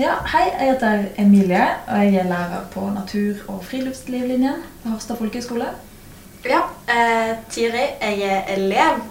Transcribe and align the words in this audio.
Ja, 0.00 0.14
Hei, 0.32 0.46
jeg 0.48 0.70
heter 0.70 1.02
Emilie, 1.20 1.64
og 1.86 1.98
jeg 2.04 2.14
er 2.14 2.24
lærer 2.24 2.60
på 2.72 2.80
natur- 2.88 3.42
og 3.52 3.58
friluftslivlinjen 3.68 4.62
på 4.82 4.92
Harstad 4.94 5.18
folkehøgskole. 5.18 5.66
Ja, 6.44 6.60
eh, 6.88 7.34
Tiri, 7.50 7.82
jeg 8.00 8.22
er 8.22 8.54
elev 8.54 9.02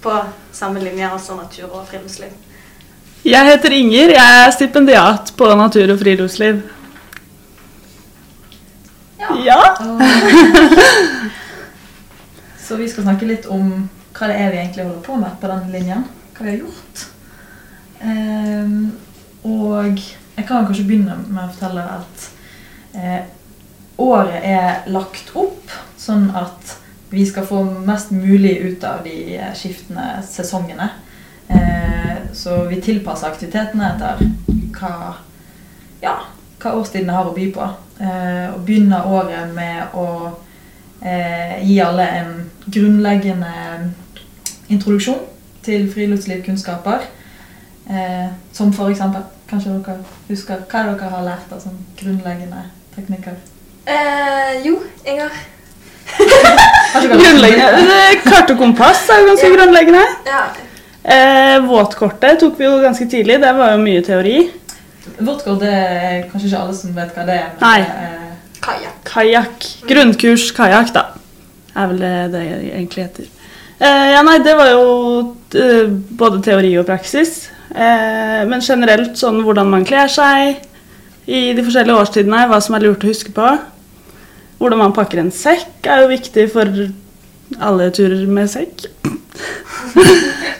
på 0.00 0.14
samme 0.52 0.80
linje, 0.80 1.10
altså 1.12 1.36
natur 1.36 1.74
og 1.74 1.88
friluftsliv. 1.88 2.30
Jeg 3.24 3.46
heter 3.46 3.70
Inger. 3.70 4.14
Jeg 4.14 4.46
er 4.46 4.50
stipendiat 4.50 5.34
på 5.36 5.50
natur 5.54 5.92
og 5.92 5.98
friluftsliv. 5.98 6.62
Ja. 9.20 9.36
ja. 9.44 9.60
så 12.68 12.76
vi 12.76 12.88
skal 12.88 13.02
snakke 13.04 13.28
litt 13.28 13.46
om 13.46 13.68
hva 14.16 14.32
det 14.32 14.40
er 14.40 14.50
vi 14.50 14.64
egentlig 14.64 14.88
holder 14.88 15.04
på 15.04 15.20
med 15.20 15.38
på 15.40 15.52
den 15.52 15.70
linjen. 15.76 16.08
Hva 16.32 16.48
vi 16.48 16.50
har 16.50 16.58
gjort. 16.64 17.06
Um, 18.00 18.92
og 19.44 20.00
jeg 20.36 20.46
kan 20.48 20.66
kanskje 20.66 20.86
begynne 20.88 21.16
med 21.28 21.44
å 21.44 21.50
fortelle 21.52 21.84
at 21.98 22.28
eh, 22.96 23.24
året 24.00 24.46
er 24.48 24.86
lagt 24.92 25.32
opp 25.38 25.74
sånn 26.00 26.30
at 26.36 26.78
vi 27.12 27.26
skal 27.28 27.44
få 27.44 27.62
mest 27.84 28.10
mulig 28.16 28.54
ut 28.64 28.84
av 28.88 29.02
de 29.04 29.16
eh, 29.36 29.50
skiftende 29.56 30.22
sesongene. 30.24 30.88
Eh, 31.52 32.14
så 32.32 32.62
vi 32.70 32.80
tilpasser 32.80 33.28
aktivitetene 33.28 33.90
etter 33.92 34.22
hva, 34.78 35.12
ja, 36.00 36.14
hva 36.62 36.76
årstidene 36.78 37.18
har 37.18 37.28
å 37.28 37.34
by 37.36 37.50
på. 37.52 37.68
Eh, 38.00 38.46
og 38.54 38.64
begynner 38.64 39.10
året 39.12 39.52
med 39.52 39.92
å 39.98 40.06
eh, 41.04 41.60
gi 41.60 41.76
alle 41.84 42.08
en 42.22 42.32
grunnleggende 42.64 43.52
introduksjon 44.72 45.20
til 45.62 45.84
friluftslivkunnskaper. 45.92 47.04
Eh, 47.92 48.32
som 48.56 48.72
eksempel 48.72 49.28
Kanskje 49.52 49.72
dere 49.84 49.98
husker 50.30 50.62
hva 50.64 50.82
dere 50.88 51.08
har 51.12 51.24
lært 51.26 51.50
av 51.52 51.60
sånn 51.60 51.76
grunnleggende 52.00 52.62
teknikker? 52.96 53.34
Eh, 53.84 54.52
jo, 54.64 54.78
Inger. 55.04 55.32
Har 56.92 57.04
Grunnleggende. 57.10 57.98
Kart 58.24 58.52
og 58.54 58.58
kompass 58.62 59.04
er 59.12 59.20
jo 59.20 59.28
ganske 59.32 59.50
grunnleggende. 59.52 60.04
Ja. 60.28 60.42
Eh, 61.02 61.58
våtkortet 61.66 62.40
tok 62.40 62.56
vi 62.60 62.64
jo 62.68 62.78
ganske 62.80 63.04
tidlig. 63.12 63.40
Det 63.44 63.52
var 63.58 63.74
jo 63.74 63.82
mye 63.84 64.02
teori. 64.06 64.36
Våtkort 65.18 65.60
det 65.60 65.72
er 65.74 66.18
kanskje 66.30 66.48
ikke 66.48 66.62
alle 66.62 66.76
som 66.78 66.96
vet 66.96 67.12
hva 67.16 67.24
det 67.28 67.36
er. 67.42 67.48
men 67.52 67.64
Nei. 67.68 67.78
det 67.82 68.08
er- 68.08 68.18
Kajakk. 68.62 68.98
Kajakk. 69.04 69.64
Grunnkurs 69.90 70.44
kajakk, 70.54 70.92
da. 70.94 71.00
Er 71.74 71.88
vel 71.90 71.98
det 71.98 72.16
det 72.32 72.42
egentlig 72.76 73.04
heter. 73.08 73.24
Eh, 73.82 74.10
ja, 74.14 74.20
nei, 74.22 74.36
det 74.38 74.52
var 74.56 74.68
jo 74.70 74.84
eh, 75.58 75.88
både 75.90 76.38
teori 76.46 76.70
og 76.78 76.86
praksis. 76.86 77.48
Eh, 77.72 78.42
men 78.48 78.60
generelt 78.60 79.16
sånn 79.16 79.40
hvordan 79.44 79.70
man 79.72 79.84
kler 79.88 80.08
seg 80.12 80.58
i 81.26 81.52
de 81.56 81.62
forskjellige 81.64 81.96
årstidene, 82.02 82.46
hva 82.50 82.58
som 82.60 82.74
er 82.76 82.84
lurt 82.84 83.04
å 83.04 83.08
huske 83.12 83.32
på. 83.32 83.52
Hvordan 84.60 84.78
man 84.78 84.92
pakker 84.96 85.18
en 85.22 85.30
sekk 85.34 85.86
er 85.90 86.02
jo 86.02 86.10
viktig 86.12 86.48
for 86.52 86.68
alle 87.62 87.90
turer 87.94 88.26
med 88.28 88.50
sekk. 88.52 88.84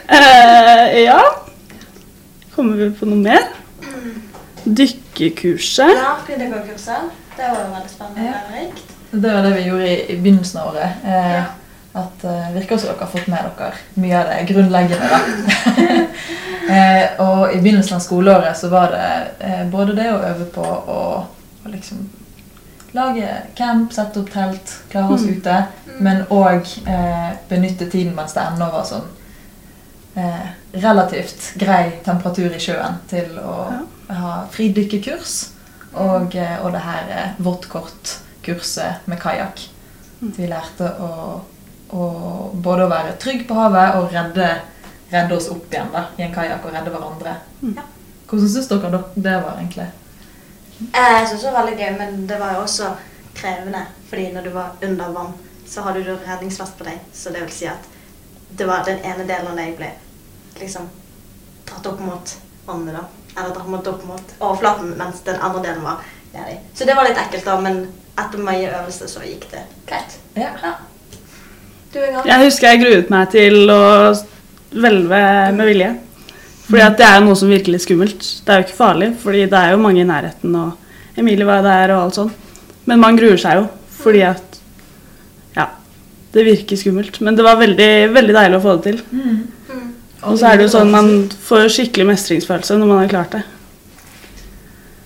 eh, 0.07 1.03
ja. 1.03 1.19
Kommer 2.55 2.77
vi 2.77 2.89
på 2.97 3.05
noe 3.09 3.17
mer? 3.21 3.45
Dykkekurset. 4.63 5.93
Ja, 5.97 6.15
dykkekurset. 6.27 7.11
Det 7.37 7.47
var 7.49 7.59
jo 7.63 7.69
veldig 7.73 7.89
spennende 7.91 8.25
Ja. 8.27 8.33
og 8.37 8.51
lærerikt. 8.53 8.83
Det 9.13 9.31
var 9.33 9.41
det 9.45 9.53
vi 9.55 9.63
gjorde 9.69 9.87
i, 9.89 9.97
i 10.13 10.15
begynnelsen 10.21 10.59
av 10.61 10.67
året. 10.73 11.03
Eh, 11.05 11.33
Ja. 11.33 11.43
At 11.93 12.23
uh, 12.25 12.47
Virker 12.55 12.77
som 12.81 12.89
dere 12.89 13.05
har 13.05 13.11
fått 13.11 13.27
med 13.29 13.45
dere 13.57 13.73
mye 14.01 14.17
av 14.17 14.31
det 14.31 14.39
grunnleggende. 14.49 15.09
da. 15.11 15.19
eh, 16.73 17.21
og 17.21 17.53
i 17.53 17.59
begynnelsen 17.61 17.99
av 17.99 18.01
skoleåret 18.01 18.57
så 18.57 18.69
var 18.73 18.91
det 18.95 19.09
eh, 19.45 19.63
både 19.69 19.93
det 19.99 20.07
å 20.09 20.21
øve 20.31 20.47
på 20.55 20.63
å, 20.65 20.99
å 21.65 21.69
liksom 21.69 22.07
lage 22.93 23.29
camp, 23.57 23.93
sette 23.93 24.21
opp 24.21 24.31
telt, 24.33 24.73
klare 24.89 25.13
oss 25.13 25.21
Mm. 25.25 25.37
ute, 25.37 25.55
men 25.99 26.25
òg 26.29 26.67
eh, 26.87 27.31
benytte 27.49 27.89
tiden 27.89 28.15
mens 28.15 28.33
det 28.33 28.41
ennå 28.41 28.67
var 28.73 28.85
sånn 28.85 29.07
eh, 30.15 30.49
relativt 30.81 31.53
grei 31.61 31.99
temperatur 32.05 32.53
i 32.53 32.59
sjøen 32.61 32.99
til 33.09 33.37
å 33.41 33.55
ha 34.09 34.35
fridykkerkurs 34.51 35.49
Og, 35.93 36.33
og 36.63 36.71
det 36.73 36.79
her 36.81 37.33
vått 37.37 37.67
kort-kurset 37.69 39.05
med 39.05 39.19
kajakk. 39.21 39.59
Vi 40.21 40.47
lærte 40.49 40.87
å, 41.05 41.09
å 41.93 42.51
både 42.53 42.85
å 42.85 42.91
være 42.91 43.15
trygg 43.21 43.43
på 43.47 43.57
havet 43.57 43.97
og 43.99 44.13
redde, 44.13 44.47
redde 45.11 45.37
oss 45.37 45.49
opp 45.53 45.73
igjen 45.73 45.91
da, 45.93 46.05
i 46.17 46.25
en 46.25 46.33
kajakk 46.33 46.65
og 46.65 46.73
redde 46.73 46.93
hverandre. 46.93 47.35
Mm. 47.61 47.73
Ja. 47.77 47.85
Hvordan 48.29 48.49
syns 48.49 48.69
dere 48.71 49.01
det 49.15 49.35
var, 49.43 49.57
egentlig? 49.59 49.89
Eh, 50.93 51.11
Jeg 51.19 51.27
synes 51.27 51.41
det 51.41 51.51
var 51.51 51.59
veldig 51.63 51.79
gøy, 51.79 51.97
men 51.97 52.27
det 52.27 52.39
var 52.39 52.55
jo 52.55 52.63
også 52.63 52.93
krevende. 53.37 53.83
Fordi 54.09 54.31
når 54.33 54.47
du 54.47 54.49
var 54.55 54.71
under 54.81 55.11
vann, 55.13 55.33
så 55.69 55.81
hadde 55.81 56.03
du 56.03 56.15
redningsvest 56.15 56.77
på 56.77 56.87
deg. 56.87 56.99
Så 57.13 57.29
det 57.33 57.41
vil 57.41 57.51
si 57.53 57.67
at 57.69 57.89
det 58.57 58.67
var 58.69 58.83
den 58.85 58.99
ene 59.05 59.25
delen 59.27 59.51
av 59.51 59.57
deg 59.57 59.75
ble 59.77 59.89
liksom 60.59 60.89
dratt 61.65 61.87
opp 61.89 61.99
mot 61.99 62.35
vannet, 62.65 62.95
da. 62.97 63.05
Eller 63.41 63.53
dratt 63.55 63.87
opp 63.93 64.03
mot 64.05 64.33
overflaten, 64.39 64.93
mens 64.97 65.21
den 65.25 65.39
andre 65.41 65.61
delen 65.63 65.83
var 65.85 66.01
nedi. 66.33 66.57
Så 66.73 66.85
det 66.85 66.95
var 66.97 67.07
litt 67.07 67.17
ekkelt, 67.17 67.45
da, 67.45 67.59
men 67.61 67.87
etter 68.17 68.41
mye 68.45 68.69
øvelse 68.69 69.07
så 69.09 69.23
gikk 69.25 69.47
det 69.51 69.63
greit. 69.89 70.17
Ja. 70.37 70.73
Du 71.93 71.99
en 72.01 72.15
gang? 72.15 72.25
Jeg 72.27 72.47
husker 72.47 72.71
jeg 72.71 72.81
gruet 72.81 73.11
meg 73.13 73.29
til 73.33 73.69
å 73.69 73.83
hvelve 74.73 75.21
med 75.53 75.69
vilje. 75.69 75.91
Fordi 76.63 76.83
at 76.85 76.97
det 76.97 77.05
er 77.05 77.19
jo 77.19 77.25
noe 77.27 77.37
som 77.37 77.51
virker 77.51 77.75
litt 77.75 77.83
skummelt. 77.83 78.23
Det 78.45 78.53
er 78.53 78.61
jo 78.61 78.65
ikke 78.67 78.77
farlig, 78.77 79.11
fordi 79.21 79.43
det 79.51 79.59
er 79.59 79.73
jo 79.73 79.81
mange 79.83 80.01
i 80.01 80.07
nærheten, 80.07 80.55
og 80.55 81.19
Emilie 81.19 81.45
var 81.45 81.61
der 81.65 81.93
og 81.93 82.05
alt 82.05 82.17
sånn. 82.17 82.31
Men 82.89 83.01
man 83.03 83.19
gruer 83.19 83.37
seg 83.39 83.59
jo, 83.59 83.67
fordi 83.99 84.23
at 84.25 84.59
Ja. 85.55 85.67
Det 86.33 86.45
virker 86.47 86.79
skummelt. 86.79 87.21
Men 87.21 87.35
det 87.35 87.43
var 87.45 87.59
veldig, 87.59 88.09
veldig 88.13 88.33
deilig 88.33 88.57
å 88.57 88.63
få 88.63 88.77
det 88.77 88.83
til. 88.87 89.01
Mm. 89.11 89.43
Mm. 89.69 89.89
Og 90.23 90.39
så 90.39 90.47
er 90.49 90.57
det 90.57 90.65
jo 90.65 90.71
sånn 90.73 90.89
man 90.91 91.11
får 91.29 91.67
skikkelig 91.69 92.07
mestringsfølelse 92.09 92.79
når 92.79 92.89
man 92.89 93.03
har 93.03 93.11
klart 93.11 93.35
det. 93.37 93.43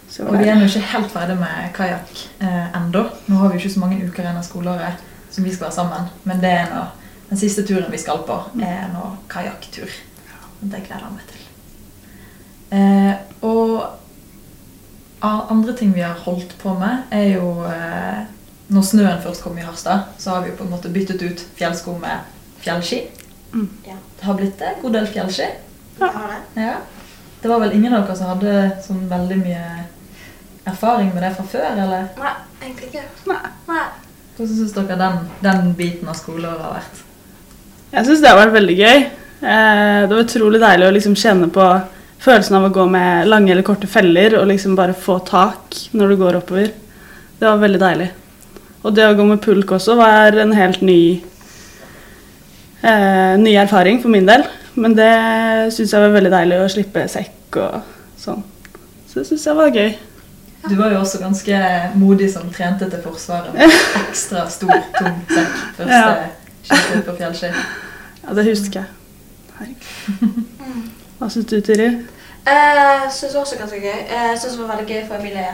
Så 0.10 0.24
Og 0.24 0.38
vi 0.38 0.48
er 0.48 0.62
jo 0.62 0.70
ikke 0.70 0.94
helt 0.94 1.12
ferdig 1.12 1.36
med 1.38 1.74
kajakk 1.76 2.24
eh, 2.40 2.78
ennå. 2.80 3.04
Nå 3.28 3.42
har 3.42 3.50
vi 3.52 3.58
jo 3.58 3.66
ikke 3.66 3.74
så 3.74 3.84
mange 3.84 4.00
uker 4.00 4.24
igjen 4.24 4.40
av 4.40 4.48
skoleåret 4.48 5.04
som 5.38 5.46
vi 5.46 5.54
skal 5.54 5.68
være 5.68 5.76
sammen. 5.76 6.10
Men 6.26 6.40
det 6.42 6.50
er 6.50 6.72
nå 6.72 6.86
den 7.30 7.38
siste 7.38 7.62
turen 7.68 7.92
vi 7.92 8.00
skal 8.02 8.24
på, 8.26 8.38
er 8.64 8.88
nå 8.90 9.04
kajakktur. 9.30 9.92
Det 10.62 10.80
gleder 10.88 11.04
jeg 11.04 11.14
meg 11.14 11.26
til. 11.30 11.44
Eh, 12.78 13.14
og 13.46 13.84
andre 15.22 15.76
ting 15.78 15.94
vi 15.94 16.02
har 16.02 16.18
holdt 16.24 16.56
på 16.58 16.74
med, 16.80 17.06
er 17.12 17.36
jo 17.36 17.52
eh, 17.70 18.26
Når 18.68 18.84
snøen 18.84 19.22
først 19.24 19.44
kom 19.44 19.56
i 19.58 19.64
Harstad, 19.64 20.10
så 20.20 20.34
har 20.34 20.42
vi 20.44 20.50
jo 20.50 20.58
på 20.60 20.66
en 20.66 20.74
måte 20.74 20.90
byttet 20.92 21.22
ut 21.24 21.44
fjellsko 21.56 21.94
med 22.02 22.26
fjellski. 22.60 22.98
Mm. 23.54 23.70
Ja. 23.86 23.96
Det 24.20 24.26
har 24.28 24.36
blitt 24.36 24.62
en 24.62 24.82
god 24.82 24.98
del 24.98 25.08
fjellski. 25.08 25.48
Ja. 26.02 26.10
det. 26.56 26.66
Ja. 26.66 26.74
Det 27.42 27.48
var 27.48 27.62
vel 27.64 27.78
ingen 27.78 27.94
av 27.96 28.04
dere 28.04 28.18
som 28.20 28.34
hadde 28.34 28.58
sånn 28.84 29.06
veldig 29.08 29.38
mye 29.40 29.70
erfaring 30.68 31.14
med 31.14 31.24
det 31.24 31.32
fra 31.38 31.48
før, 31.48 31.70
eller? 31.86 32.12
Nei, 32.20 32.34
egentlig 32.66 32.92
ikke. 32.92 33.06
Nei. 33.32 33.40
Nei. 33.70 33.88
Hvordan 34.38 34.54
syns 34.54 34.74
dere 34.76 34.96
den, 35.00 35.22
den 35.42 35.70
biten 35.74 36.10
av 36.12 36.18
skoleåret 36.20 36.62
har 36.62 36.76
vært? 36.76 37.00
Jeg 37.90 38.06
syns 38.06 38.20
det 38.22 38.30
har 38.30 38.38
vært 38.38 38.54
veldig 38.54 38.76
gøy. 38.78 39.00
Eh, 39.42 40.02
det 40.06 40.12
var 40.12 40.22
utrolig 40.22 40.60
deilig 40.62 40.86
å 40.86 40.94
liksom 40.94 41.16
kjenne 41.18 41.48
på 41.54 41.66
følelsen 42.22 42.58
av 42.60 42.68
å 42.68 42.74
gå 42.76 42.86
med 42.94 43.30
lange 43.32 43.50
eller 43.54 43.66
korte 43.66 43.90
feller 43.90 44.36
og 44.38 44.46
liksom 44.52 44.76
bare 44.78 44.94
få 44.94 45.18
tak 45.26 45.80
når 45.98 46.14
du 46.14 46.20
går 46.22 46.38
oppover. 46.38 46.70
Det 47.40 47.50
var 47.50 47.64
veldig 47.64 47.82
deilig. 47.82 48.12
Og 48.86 48.94
det 48.94 49.08
å 49.08 49.16
gå 49.18 49.26
med 49.26 49.42
pulk 49.42 49.74
også 49.80 49.98
var 49.98 50.38
en 50.38 50.54
helt 50.54 50.86
ny, 50.86 51.02
eh, 52.86 53.34
ny 53.42 53.58
erfaring 53.58 53.98
for 54.04 54.14
min 54.14 54.30
del. 54.30 54.46
Men 54.78 54.94
det 54.94 55.14
syns 55.74 55.98
jeg 55.98 56.04
var 56.04 56.14
veldig 56.14 56.36
deilig 56.36 56.62
å 56.62 56.70
slippe 56.70 57.08
sekk 57.10 57.58
og 57.64 57.82
sånn. 58.22 58.46
Så 59.10 59.24
det 59.24 59.32
syns 59.32 59.50
jeg 59.50 59.58
var 59.58 59.74
gøy. 59.74 59.96
Du 60.70 60.76
var 60.76 60.92
jo 60.92 61.00
også 61.00 61.20
ganske 61.22 61.58
modig 61.96 62.28
som 62.34 62.50
trente 62.52 62.90
til 62.90 63.02
Forsvaret 63.04 63.54
med 63.54 63.72
ekstra 64.08 64.48
stor, 64.50 64.74
tung 64.98 65.20
sekk 65.30 65.58
første 65.78 65.94
Ja. 65.94 66.28
skiftet 66.68 67.06
på 67.06 67.16
fjellski. 67.20 67.52
Ja, 68.24 68.34
det 68.36 68.46
husker 68.50 68.80
jeg. 68.82 68.88
Herregud. 69.60 70.44
Hva 71.18 71.30
syns 71.34 71.46
du, 71.50 71.60
Tiri? 71.62 71.88
Jeg 72.48 73.12
syns 73.12 73.34
Eh, 73.36 73.42
også 73.42 73.58
ganske 73.60 73.80
gøy. 73.82 74.00
Jeg 74.12 74.38
synes 74.40 74.54
det 74.56 74.62
var 74.64 74.76
veldig 74.76 74.88
gøy 74.94 75.08
for 75.08 75.16
Emilie 75.22 75.48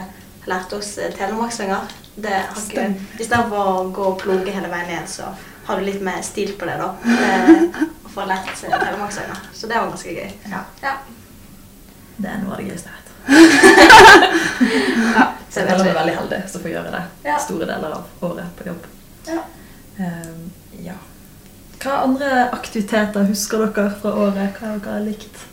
lærte 0.46 0.76
oss 0.78 0.98
eh, 0.98 1.12
telemarkssanger. 1.16 1.94
Det 2.16 2.30
har 2.30 2.60
ikke 2.70 2.88
Istedenfor 3.20 3.70
å 3.70 3.88
gå 3.94 4.04
og 4.12 4.18
ploge 4.20 4.52
hele 4.54 4.68
veien 4.70 4.90
ned, 4.92 5.08
så 5.10 5.30
har 5.66 5.80
du 5.80 5.86
litt 5.86 6.02
mer 6.04 6.20
stil 6.22 6.52
på 6.58 6.68
det, 6.68 6.76
da. 6.78 6.90
Eh, 7.24 7.80
Å 8.04 8.12
få 8.14 8.26
lært 8.30 8.52
seg 8.58 8.70
telemarkssanger. 8.70 9.40
Så 9.56 9.66
det 9.70 9.78
var 9.80 9.88
ganske 9.90 10.12
gøy. 10.14 10.30
Ja. 10.52 10.60
Ja. 10.82 10.92
Det 12.16 12.28
er 12.30 12.42
noe 12.44 12.54
av 12.54 12.60
det 12.60 12.68
gøyeste 12.68 12.90
jeg 12.90 12.98
vet. 13.00 13.03
Ja 15.16 15.24
Så 15.50 15.60
jeg 15.60 15.70
føler 15.70 15.84
meg 15.84 15.96
veldig 16.00 16.14
heldig 16.18 16.42
som 16.50 16.64
får 16.64 16.72
gjøre 16.74 16.92
det 16.94 17.38
store 17.46 17.68
deler 17.70 17.96
av 18.00 18.28
året 18.28 18.54
på 18.58 18.68
jobb. 18.68 18.86
Ja. 19.28 19.42
Um, 19.98 20.46
ja. 20.82 20.96
Hva 21.84 21.98
andre 22.02 22.46
aktiviteter 22.56 23.26
husker 23.28 23.66
dere 23.66 23.90
fra 24.00 24.14
året? 24.26 24.56
Hva 24.58 24.72
har 24.72 24.80
dere 24.82 25.02
likt? 25.04 25.44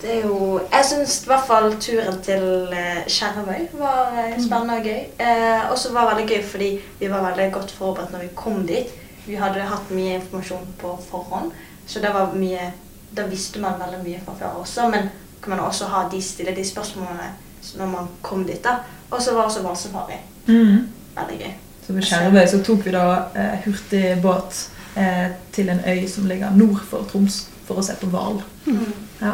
Det 0.00 0.12
er 0.12 0.26
jo 0.28 0.60
Jeg 0.70 0.84
syns 0.84 1.16
i 1.24 1.28
hvert 1.30 1.46
fall 1.48 1.70
turen 1.80 2.18
til 2.24 2.72
eh, 2.76 3.02
Skjervøy 3.10 3.68
var 3.80 4.12
eh, 4.12 4.36
spennende 4.38 4.76
og 4.78 4.86
gøy. 4.86 5.02
Eh, 5.18 5.70
og 5.70 5.78
så 5.80 5.92
var 5.92 6.06
det 6.06 6.14
veldig 6.14 6.34
gøy 6.34 6.48
fordi 6.52 6.70
vi 7.00 7.10
var 7.10 7.24
veldig 7.24 7.48
godt 7.54 7.72
forberedt 7.74 8.12
når 8.12 8.26
vi 8.26 8.34
kom 8.36 8.66
dit. 8.68 8.92
Vi 9.26 9.38
hadde 9.40 9.64
hatt 9.66 9.90
mye 9.90 10.18
informasjon 10.20 10.68
på 10.78 10.92
forhånd, 11.08 11.50
så 11.86 12.00
det 12.00 12.12
var 12.14 12.36
mye 12.36 12.72
Da 13.16 13.24
visste 13.30 13.58
man 13.62 13.80
veldig 13.80 14.02
mye 14.04 14.20
fra 14.24 14.34
før 14.38 14.60
også, 14.60 14.88
men 14.92 15.08
kunne 15.40 15.56
man 15.56 15.66
også 15.66 15.84
ha 15.84 16.08
de 16.12 16.22
stille 16.22 16.54
de 16.56 16.64
spørsmålene 16.64 17.32
når 17.78 17.86
man 17.86 18.08
kom 18.22 18.44
dit. 18.46 18.62
da. 18.64 18.76
Og 19.10 19.22
så 19.22 19.32
var 19.34 19.40
det 19.40 19.46
også 19.46 19.60
hvalsafari. 19.60 20.18
Mm. 20.46 20.88
Veldig 21.16 21.38
gøy. 21.38 21.52
Så 21.86 21.92
ved 21.92 22.02
Skjervøy 22.02 22.46
så 22.50 22.62
tok 22.66 22.84
vi 22.86 22.90
da 22.94 23.04
eh, 23.34 23.58
hurtigbåt 23.64 24.60
eh, 24.96 25.28
til 25.52 25.68
en 25.68 25.80
øy 25.86 26.06
som 26.08 26.26
ligger 26.26 26.50
nord 26.56 26.80
for 26.90 27.06
Troms, 27.10 27.48
for 27.66 27.78
å 27.78 27.82
se 27.86 27.94
på 28.00 28.06
hval. 28.10 28.40
Mm. 28.66 28.92
Ja. 29.22 29.32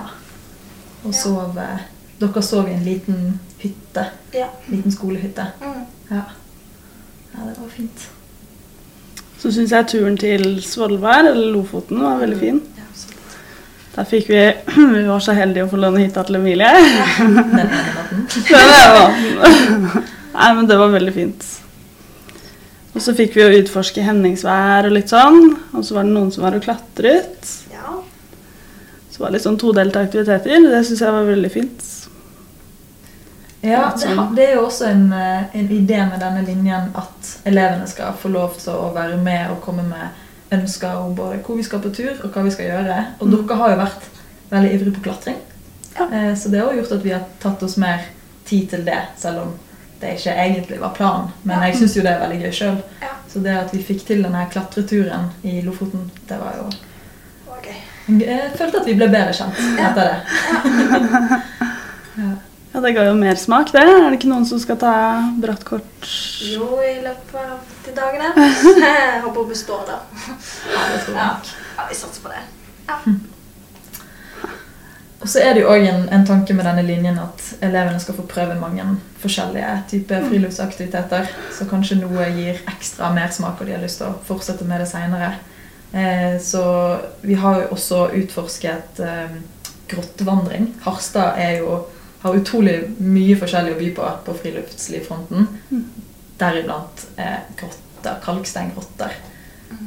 Og 1.04 1.10
Ja. 1.12 1.18
sov 1.22 1.56
eh, 1.58 1.78
Dere 2.20 2.42
sov 2.42 2.68
i 2.68 2.72
en 2.76 2.84
liten 2.84 3.40
hytte. 3.58 4.04
Ja. 4.34 4.46
Liten 4.68 4.92
skolehytte. 4.92 5.46
Mm. 5.60 5.80
Ja. 6.10 6.22
ja, 7.34 7.46
det 7.48 7.56
var 7.58 7.68
fint. 7.68 8.04
Så 9.38 9.50
syns 9.50 9.72
jeg 9.74 9.88
turen 9.90 10.16
til 10.16 10.62
Svolvær, 10.62 11.26
eller 11.32 11.50
Lofoten, 11.52 11.98
var 12.00 12.20
veldig 12.20 12.38
fin. 12.38 12.60
Der 13.92 14.04
fikk 14.08 14.30
vi 14.32 14.42
Vi 14.96 15.02
var 15.08 15.20
så 15.20 15.32
heldige 15.36 15.64
å 15.66 15.72
få 15.72 15.78
låne 15.80 16.00
hytta 16.04 16.20
til 16.24 16.36
Emilie. 16.40 16.68
Nei, 20.32 20.54
men 20.56 20.68
det 20.68 20.76
var 20.80 20.94
veldig 20.94 21.14
fint. 21.14 21.42
Og 22.92 23.00
så 23.00 23.14
fikk 23.16 23.36
vi 23.36 23.42
jo 23.44 23.58
utforske 23.62 24.04
Henningsvær 24.04 24.86
og 24.88 24.92
litt 24.96 25.10
sånn. 25.12 25.56
Og 25.72 25.84
så 25.84 25.94
var 25.96 26.02
det 26.08 26.14
noen 26.14 26.32
som 26.32 26.44
var 26.44 26.54
og 26.56 26.64
klatret. 26.64 27.40
ja. 27.72 28.00
Så 29.12 29.20
var 29.20 29.28
det 29.28 29.34
litt 29.38 29.46
sånn 29.46 29.60
todelte 29.60 30.00
aktiviteter. 30.00 30.70
Det 30.72 30.84
syns 30.88 31.02
jeg 31.04 31.12
var 31.12 31.24
veldig 31.28 31.52
fint. 31.52 31.78
Ja, 33.62 33.92
det, 34.34 34.42
er 34.42 34.56
jo 34.56 34.64
også 34.66 34.88
en, 34.88 35.12
eh, 35.14 35.44
en 35.54 35.68
idé 35.70 36.00
med 36.08 36.18
denne 36.18 36.40
linjen 36.42 36.88
at 36.98 37.28
elevene 37.46 37.86
skal 37.86 38.16
få 38.18 38.28
lov 38.32 38.56
til 38.58 38.74
å 38.74 38.90
være 38.96 39.20
med 39.22 39.52
og 39.52 39.60
komme 39.62 39.84
med 39.86 40.21
ønsker 40.52 40.96
om 41.00 41.14
både 41.16 41.38
hvor 41.46 41.56
vi 41.56 41.62
skal 41.66 41.80
på 41.80 41.90
tur 41.94 42.12
og 42.24 42.30
hva 42.34 42.42
vi 42.44 42.50
skal 42.54 42.66
gjøre. 42.70 42.96
Og 43.20 43.26
Mm. 43.28 43.46
dere 43.46 43.56
har 43.56 43.70
jo 43.70 43.76
vært 43.82 44.02
veldig 44.50 44.72
ivrige 44.74 44.94
på 44.94 45.02
klatring. 45.08 45.36
Ja. 45.98 46.04
Eh, 46.12 46.34
Så 46.36 46.48
det 46.50 46.60
har 46.60 46.72
gjort 46.74 46.92
at 46.92 47.02
vi 47.04 47.10
har 47.10 47.24
tatt 47.40 47.62
oss 47.62 47.76
mer 47.76 48.00
tid 48.44 48.68
til 48.70 48.84
det, 48.84 48.98
selv 49.16 49.38
om 49.42 49.52
det 50.00 50.10
ikke 50.18 50.34
egentlig 50.36 50.80
var 50.80 50.94
planen. 50.94 51.30
Men 51.44 51.62
jeg 51.62 51.76
syns 51.76 51.96
jo 51.96 52.02
det 52.02 52.10
er 52.12 52.20
veldig 52.28 52.40
gøy 52.42 52.52
sjøl. 52.52 52.82
Ja. 53.02 53.08
Så 53.28 53.42
det 53.42 53.56
at 53.56 53.72
vi 53.72 53.82
fikk 53.82 54.06
til 54.06 54.22
denne 54.22 54.46
klatreturen 54.50 55.30
i 55.44 55.60
Lofoten, 55.62 56.10
det 56.28 56.38
var 56.38 56.52
jo 56.58 56.64
okay. 57.56 57.74
Jeg 58.08 58.50
følte 58.56 58.80
at 58.80 58.86
vi 58.86 58.94
ble 58.94 59.08
bedre 59.08 59.32
kjent 59.32 59.54
etter 59.78 60.02
det. 60.02 60.16
Ja. 62.18 62.32
Ja, 62.72 62.80
det 62.80 62.94
ga 62.96 63.04
jo 63.04 63.16
mer 63.18 63.36
smak, 63.36 63.72
det. 63.74 63.82
Er 63.84 64.06
det 64.08 64.16
ikke 64.16 64.30
noen 64.30 64.46
som 64.48 64.60
skal 64.62 64.78
ta 64.80 64.92
bratt 65.42 65.64
kort? 65.68 66.06
Jo, 66.40 66.70
i 66.80 66.94
løpet 67.04 67.36
av 67.36 67.58
de 67.84 67.92
dagene. 67.96 68.30
Jeg 68.86 69.20
håper 69.26 69.42
hun 69.42 69.50
består, 69.50 69.84
da. 69.90 69.98
Ja, 70.72 70.86
det 70.94 71.02
tror 71.04 71.14
jeg 71.14 71.20
Ja. 71.20 71.28
ja, 71.76 71.86
vi 71.90 71.98
satser 71.98 72.24
på 72.24 72.32
det. 72.32 72.42
Ja. 72.88 72.98
Og 75.22 75.28
så 75.30 75.38
er 75.38 75.54
det 75.54 75.62
jo 75.62 75.70
òg 75.70 75.84
en, 75.86 76.08
en 76.10 76.24
tanke 76.26 76.54
med 76.56 76.66
denne 76.66 76.82
linjen 76.82 77.18
at 77.22 77.44
elevene 77.62 78.00
skal 78.02 78.16
få 78.16 78.24
prøve 78.26 78.56
mange 78.58 78.82
forskjellige 79.22 79.70
typer 79.92 80.24
friluftsaktiviteter. 80.26 81.28
Så 81.54 81.68
kanskje 81.70 82.00
noe 82.00 82.26
gir 82.34 82.58
ekstra 82.72 83.12
mersmak, 83.14 83.60
og 83.60 83.68
de 83.68 83.76
har 83.76 83.84
lyst 83.84 84.00
til 84.00 84.08
å 84.08 84.16
fortsette 84.26 84.66
med 84.66 84.82
det 84.82 84.88
seinere. 84.90 85.28
Eh, 85.92 86.40
så 86.42 86.64
vi 87.22 87.36
har 87.38 87.60
jo 87.60 87.68
også 87.76 88.06
utforsket 88.18 89.02
eh, 89.04 89.36
grottevandring. 89.92 90.72
Harstad 90.88 91.38
er 91.38 91.60
jo, 91.60 91.82
har 92.22 92.34
utrolig 92.38 92.76
mye 93.00 93.36
forskjellig 93.36 93.74
å 93.74 93.78
by 93.78 93.90
på 93.96 94.10
på 94.26 94.34
friluftslivfronten. 94.42 95.48
Mm. 95.70 95.84
Deriblant 96.38 97.06
eh, 97.16 97.38
grotter, 97.58 98.16
kalksteingrotter. 98.24 99.12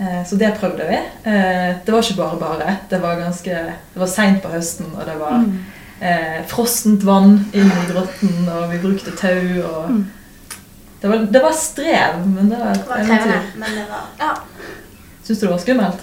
Eh, 0.01 0.23
Så 0.27 0.35
det 0.37 0.53
prøvde 0.59 0.87
vi. 0.89 0.95
Eh, 1.31 1.75
Det 1.85 1.91
var 1.93 2.01
ikke 2.01 2.17
bare 2.17 2.37
bare. 2.39 2.77
Det 2.89 3.01
var 3.01 3.15
ganske, 3.21 3.55
det 3.93 3.99
var 4.01 4.07
seint 4.07 4.41
på 4.43 4.49
høsten, 4.49 4.85
og 4.95 5.05
det 5.05 5.17
var 5.19 5.37
Mm. 5.39 5.59
eh, 6.01 6.43
frostent 6.47 7.03
vann 7.03 7.45
inn 7.53 7.71
i 7.71 7.91
grotten, 7.91 8.49
og 8.49 8.71
vi 8.71 8.77
brukte 8.79 9.11
tau. 9.15 9.63
og 9.63 9.89
Mm. 9.91 10.05
det, 11.01 11.09
var, 11.09 11.17
det 11.17 11.41
var 11.41 11.51
strev, 11.51 12.27
men 12.27 12.49
det 12.49 12.57
var 12.59 12.73
Det 12.73 12.81
et 12.81 12.87
var 12.89 12.95
krevende, 12.97 13.41
men 13.55 13.69
det 13.75 13.85
var 13.89 14.03
Ja. 14.19 14.33
Syns 15.25 15.39
du 15.39 15.45
det 15.47 15.51
var 15.53 15.59
skummelt? 15.59 15.99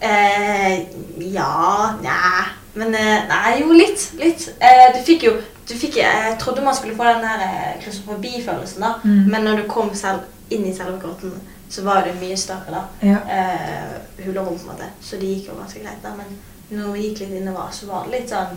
Eh, 0.00 0.86
ja 1.32 1.92
Nja. 2.02 2.46
Men 2.74 2.94
eh, 2.94 3.24
Nei, 3.28 3.56
jo, 3.60 3.72
litt. 3.76 4.04
Litt. 4.18 4.46
Eh, 4.58 4.86
du 4.96 5.00
fikk 5.04 5.26
jo 5.28 5.32
du 5.68 5.74
fikk, 5.78 5.96
Jeg 6.00 6.36
trodde 6.40 6.62
man 6.64 6.74
skulle 6.74 6.96
få 6.96 7.04
den 7.04 7.24
eh, 7.24 7.76
klaustrofobifølelsen, 7.82 8.80
da. 8.82 8.94
Mm. 9.04 9.26
Men 9.30 9.44
når 9.46 9.60
du 9.62 9.68
kom 9.70 9.92
selv 9.94 10.24
inn 10.52 10.64
i 10.66 10.72
selve 10.74 10.98
grotten, 11.00 11.32
så 11.72 11.84
var 11.86 12.02
det 12.04 12.16
mye 12.20 12.36
større, 12.36 12.72
da. 12.74 12.82
Ja. 13.06 13.20
Eh, 13.30 14.24
hulrom, 14.26 14.46
på 14.56 14.58
en 14.66 14.72
måte. 14.72 14.88
Så 15.00 15.16
det 15.20 15.30
gikk 15.30 15.48
jo 15.52 15.58
ganske 15.60 15.80
greit, 15.84 16.02
da. 16.02 16.10
Men 16.18 16.34
når 16.80 16.92
vi 16.96 17.04
gikk 17.06 17.22
litt 17.22 17.36
innover, 17.38 17.70
så 17.72 17.86
var 17.92 18.08
det 18.08 18.18
litt 18.20 18.32
sånn 18.34 18.56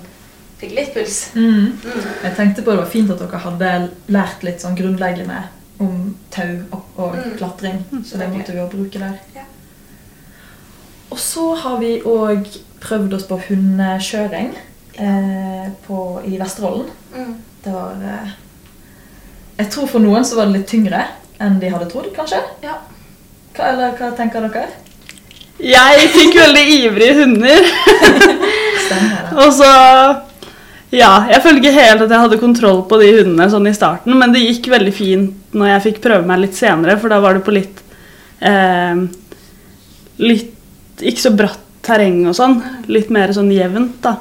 Fikk 0.55 0.71
litt 0.71 0.93
puls. 0.95 1.15
Mm. 1.35 1.73
Mm. 1.83 2.03
Jeg 2.23 2.35
tenkte 2.37 2.63
på 2.63 2.71
det 2.71 2.79
var 2.79 2.87
fint 2.87 3.09
at 3.11 3.19
dere 3.19 3.39
hadde 3.43 3.71
lært 4.15 4.43
litt 4.47 4.61
sånn 4.63 4.77
grunnleggende 4.79 5.41
om 5.83 6.13
tau 6.31 6.53
og, 6.71 6.85
og 6.95 7.17
Mm. 7.17 7.33
klatring. 7.37 7.81
Så 8.07 8.15
det 8.17 8.29
måtte 8.31 8.53
vi 8.55 8.61
jo 8.61 8.67
bruke 8.71 9.01
der. 9.01 9.17
Ja. 9.35 9.43
Og 11.11 11.19
så 11.19 11.49
har 11.59 11.75
vi 11.81 11.97
òg 12.07 12.47
prøvd 12.85 13.17
oss 13.17 13.27
på 13.29 13.39
hundekjøring 13.47 14.53
eh, 15.01 15.67
på, 15.87 15.99
i 16.25 16.37
Vesterålen. 16.39 16.89
Mm. 17.15 17.35
Det 17.65 17.73
var 17.73 18.01
eh, 18.05 18.33
Jeg 19.59 19.71
tror 19.73 19.89
for 19.89 20.03
noen 20.03 20.25
så 20.27 20.39
var 20.39 20.49
det 20.49 20.59
litt 20.59 20.69
tyngre 20.69 21.05
enn 21.41 21.59
de 21.59 21.71
hadde 21.71 21.89
trodd, 21.91 22.11
kanskje. 22.15 22.39
Ja. 22.63 22.77
Hva, 23.55 23.71
eller 23.71 23.95
hva 23.97 24.11
tenker 24.15 24.45
dere? 24.45 24.67
Jeg 25.63 26.07
fikk 26.11 26.35
veldig 26.35 26.63
ivrige 26.75 27.17
hunder. 27.21 27.67
Stemmer? 28.85 29.29
Og 29.41 29.51
så 29.55 29.69
Ja, 30.95 31.25
jeg 31.27 31.41
føler 31.43 31.59
ikke 31.59 31.75
helt 31.75 32.03
at 32.05 32.11
jeg 32.11 32.21
hadde 32.21 32.39
kontroll 32.39 32.83
på 32.87 32.99
de 33.01 33.09
hundene 33.17 33.49
sånn 33.51 33.67
i 33.67 33.75
starten, 33.75 34.15
men 34.19 34.31
det 34.35 34.43
gikk 34.45 34.69
veldig 34.71 34.93
fint 34.95 35.55
når 35.57 35.73
jeg 35.73 35.85
fikk 35.89 36.01
prøve 36.05 36.27
meg 36.27 36.43
litt 36.43 36.55
senere, 36.55 36.95
for 37.01 37.11
da 37.11 37.17
var 37.23 37.35
det 37.35 37.43
på 37.47 37.55
litt 37.55 37.81
eh, 38.39 39.05
Litt 40.15 41.01
ikke 41.03 41.19
så 41.19 41.33
bratt 41.35 41.64
terreng 41.85 42.23
og 42.29 42.35
sånn. 42.37 42.57
Litt 42.91 43.11
mer 43.13 43.33
sånn 43.35 43.51
jevnt, 43.53 43.99
da. 44.03 44.15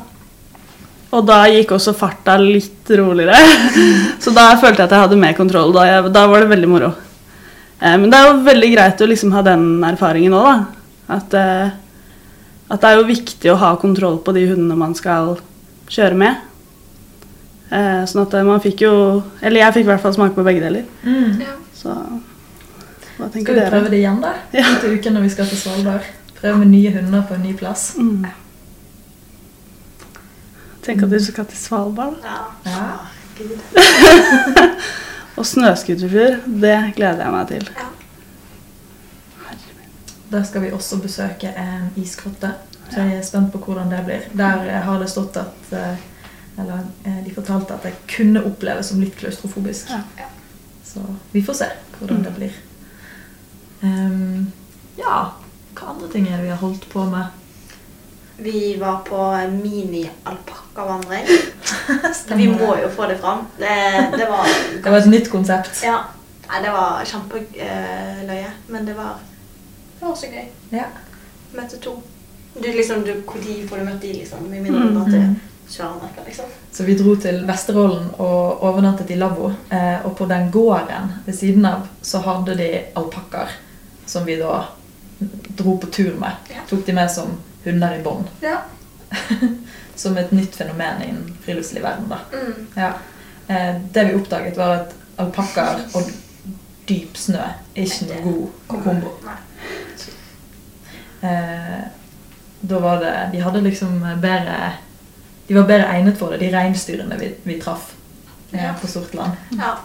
Og 1.14 1.23
da 1.28 1.44
gikk 1.47 1.73
også 1.76 1.94
farta 1.97 2.37
litt 2.40 2.90
roligere. 2.99 3.38
Så 4.23 4.33
da 4.35 4.49
følte 4.59 4.83
jeg 4.83 4.88
at 4.88 4.94
jeg 4.97 5.04
hadde 5.06 5.21
mer 5.21 5.37
kontroll. 5.38 5.73
Da, 5.76 5.85
jeg, 5.88 6.11
da 6.14 6.25
var 6.30 6.42
det 6.42 6.50
veldig 6.50 6.71
moro. 6.71 6.90
Eh, 7.78 7.94
men 8.00 8.09
det 8.11 8.18
er 8.18 8.30
jo 8.30 8.40
veldig 8.49 8.71
greit 8.75 9.04
å 9.04 9.09
liksom 9.11 9.35
ha 9.37 9.44
den 9.47 9.68
erfaringen 9.87 10.35
òg, 10.35 10.49
da. 10.49 10.85
At, 11.14 11.37
eh, 11.38 11.68
at 12.73 12.80
det 12.83 12.90
er 12.90 12.99
jo 12.99 13.06
viktig 13.12 13.52
å 13.52 13.61
ha 13.61 13.75
kontroll 13.80 14.18
på 14.25 14.35
de 14.35 14.47
hundene 14.50 14.78
man 14.80 14.97
skal 14.99 15.37
kjøre 15.92 16.18
med. 16.18 16.42
Eh, 17.71 18.02
sånn 18.11 18.25
at 18.25 18.35
eh, 18.38 18.44
man 18.47 18.61
fikk 18.62 18.83
jo 18.85 18.92
Eller 19.40 19.62
jeg 19.62 19.75
fikk 19.78 19.87
i 19.87 19.88
hvert 19.88 20.02
fall 20.02 20.12
smake 20.14 20.37
på 20.37 20.44
begge 20.47 20.62
deler. 20.62 20.85
Mm. 21.06 21.40
Ja. 21.42 21.54
Så 21.75 21.94
hva 23.14 23.28
tenker 23.30 23.47
Skal 23.47 23.54
vi 23.54 23.61
dere? 23.61 23.71
prøve 23.71 23.90
det 23.92 24.00
igjen, 24.02 24.21
da? 24.23 24.35
Ja. 24.54 24.66
Etter 24.75 24.94
uken 24.99 25.14
når 25.16 25.26
vi 25.28 25.33
skal 25.37 25.47
til 25.49 25.61
Svalbard. 25.61 26.06
Prøve 26.45 26.59
med 26.61 26.67
nye 26.75 26.91
hunder 26.93 27.23
på 27.25 27.35
en 27.39 27.41
ny 27.47 27.55
plass. 27.57 27.95
Mm. 27.97 28.27
Tenk 30.85 31.03
at 31.07 31.11
du 31.15 31.17
skal 31.25 31.47
til 31.49 31.57
Svalbard. 31.57 32.19
Ja. 32.21 32.41
Ja. 32.69 32.83
Gud. 33.39 33.55
Og 35.41 35.47
snøscootertur, 35.49 36.37
det 36.61 36.75
gleder 36.99 37.23
jeg 37.25 37.33
meg 37.33 37.49
til. 37.49 37.71
Ja. 37.79 37.87
Der 40.35 40.45
skal 40.45 40.63
vi 40.67 40.73
også 40.77 40.99
besøke 41.03 41.49
en 41.59 41.89
isgrotte. 41.97 42.53
Så 42.91 43.01
jeg 43.01 43.17
er 43.17 43.25
spent 43.25 43.49
på 43.55 43.59
hvordan 43.65 43.91
det 43.91 44.03
blir. 44.07 44.27
Der 44.37 44.69
har 44.85 44.99
det 45.01 45.09
stått 45.11 45.37
at 45.41 45.73
eh, 45.73 46.03
Eller 46.61 46.85
eh, 47.07 47.17
de 47.25 47.33
fortalte 47.35 47.75
at 47.75 47.83
det 47.83 47.95
kunne 48.13 48.45
oppleves 48.47 48.93
som 48.93 49.01
litt 49.03 49.17
klaustrofobisk. 49.19 49.89
Ja. 49.91 50.03
Ja. 50.21 50.29
Så 50.87 51.01
vi 51.33 51.43
får 51.43 51.57
se 51.65 51.71
hvordan 51.99 52.17
Mm. 52.21 52.25
det 52.25 52.35
blir. 52.37 52.53
Um, 53.83 54.53
ja, 54.99 55.33
hva 55.75 55.95
andre 55.95 56.09
ting 56.12 56.28
er 56.28 56.38
det 56.38 56.47
vi 56.47 56.52
har 56.52 56.62
holdt 56.62 56.87
på 56.93 57.04
med? 57.11 57.40
Vi 58.37 58.76
var 58.81 58.97
på 59.07 59.19
mini-alpakkavandring. 59.62 61.26
Vi 62.35 62.49
må 62.49 62.76
jo 62.83 62.88
få 62.90 63.07
det 63.07 63.19
fram. 63.19 63.47
Det, 63.59 63.76
det 64.19 64.26
var 64.31 64.49
Det 64.85 64.90
var 64.90 64.99
et 64.99 65.07
nytt 65.07 65.31
konsept. 65.31 65.85
Ja. 65.85 66.00
Nei, 66.49 66.62
det 66.64 66.73
var 66.75 67.04
kjempeløye. 67.07 68.50
Men 68.66 68.87
det 68.87 68.97
var, 68.99 69.23
det 70.00 70.09
var 70.09 70.19
så 70.19 70.26
gøy. 70.26 70.50
Ja. 70.75 70.90
Møte 71.54 71.78
to. 71.78 71.95
Du 72.54 72.69
liksom, 72.73 73.02
du, 73.02 73.14
Når 73.14 73.69
får 73.69 73.76
du 73.76 73.85
møtt 73.85 74.02
de, 74.02 74.12
liksom? 74.12 74.54
I 74.54 74.61
mindre 74.61 74.90
drar 74.95 75.11
til 75.11 75.21
mm. 75.21 75.40
Liksom. 76.26 76.45
Så 76.73 76.85
vi 76.85 76.95
dro 76.95 77.16
til 77.16 77.40
Vesterålen 77.47 78.11
og 78.19 78.62
overnattet 78.62 79.11
i 79.11 79.16
lavvo. 79.16 79.49
Eh, 79.71 80.07
og 80.07 80.16
på 80.16 80.26
den 80.26 80.50
gården 80.52 81.12
ved 81.26 81.35
siden 81.35 81.64
av 81.66 81.87
så 82.02 82.21
hadde 82.21 82.54
de 82.59 82.69
alpakkaer 82.95 83.50
som 84.07 84.26
vi 84.26 84.37
da 84.37 84.64
dro 85.18 85.78
på 85.78 85.87
tur 85.87 86.14
med. 86.21 86.30
Ja. 86.50 86.64
Tok 86.68 86.87
de 86.87 86.92
med 86.92 87.11
som 87.11 87.37
hunder 87.64 87.94
i 87.99 88.02
bånd. 88.02 88.28
Ja. 88.40 88.62
som 89.94 90.16
et 90.18 90.30
nytt 90.30 90.56
fenomen 90.56 91.02
innen 91.02 91.38
friluftslivverden. 91.44 92.14
Mm. 92.33 92.66
Ja. 92.75 92.92
Eh, 93.47 93.80
det 93.92 94.04
vi 94.04 94.14
oppdaget, 94.14 94.56
var 94.56 94.76
at 94.76 94.94
alpakkaer 95.16 95.85
og 95.94 96.11
dyp 96.88 97.16
snø 97.16 97.40
er 97.40 97.85
ikke 97.85 98.09
noe 98.11 98.23
god 98.68 98.80
kombo. 98.85 99.12
Eh, 101.25 101.85
da 102.64 102.78
var 102.80 103.00
det 103.00 103.12
De 103.33 103.40
hadde 103.40 103.61
liksom 103.64 103.94
bedre 104.21 104.73
De 105.47 105.54
var 105.54 105.66
bedre 105.68 105.87
egnet 105.92 106.18
for 106.18 106.33
det, 106.33 106.42
de 106.42 106.50
reinsdyrene 106.52 107.16
vi, 107.21 107.30
vi 107.44 107.56
traff 107.61 107.94
eh, 108.52 108.73
på 108.80 108.88
Sortland. 108.88 109.33
Ja. 109.56 109.76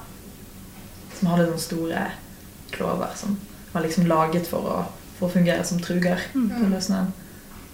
Som 1.20 1.32
hadde 1.32 1.50
sånne 1.50 1.64
store 1.64 2.04
klover 2.72 3.16
som 3.16 3.38
var 3.72 3.84
liksom 3.84 4.08
laget 4.08 4.48
for 4.48 4.68
å, 4.72 4.78
for 5.20 5.28
å 5.28 5.34
fungere 5.34 5.64
som 5.68 5.80
truger 5.84 6.18
Mm. 6.34 6.50
på 6.50 6.70
løssnøen. 6.74 7.14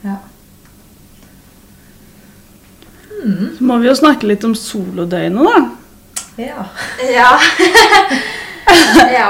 Ja. 0.03 0.15
Mm. 3.23 3.55
Så 3.57 3.63
må 3.63 3.77
vi 3.77 3.87
jo 3.87 3.95
snakke 3.95 4.27
litt 4.27 4.43
om 4.43 4.55
solodøgnet, 4.55 5.45
da. 5.45 5.69
Ja. 6.37 6.65
Ja. 7.13 7.29
ja. 9.17 9.29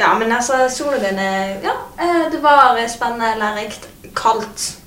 Ja, 0.00 0.14
men 0.18 0.32
altså, 0.32 0.64
solodøgnet 0.72 1.64
Ja, 1.64 1.76
eh, 2.00 2.30
det 2.32 2.40
var 2.42 2.78
spennende, 2.88 3.34
lærerikt. 3.38 3.88
Kaldt. 4.16 4.78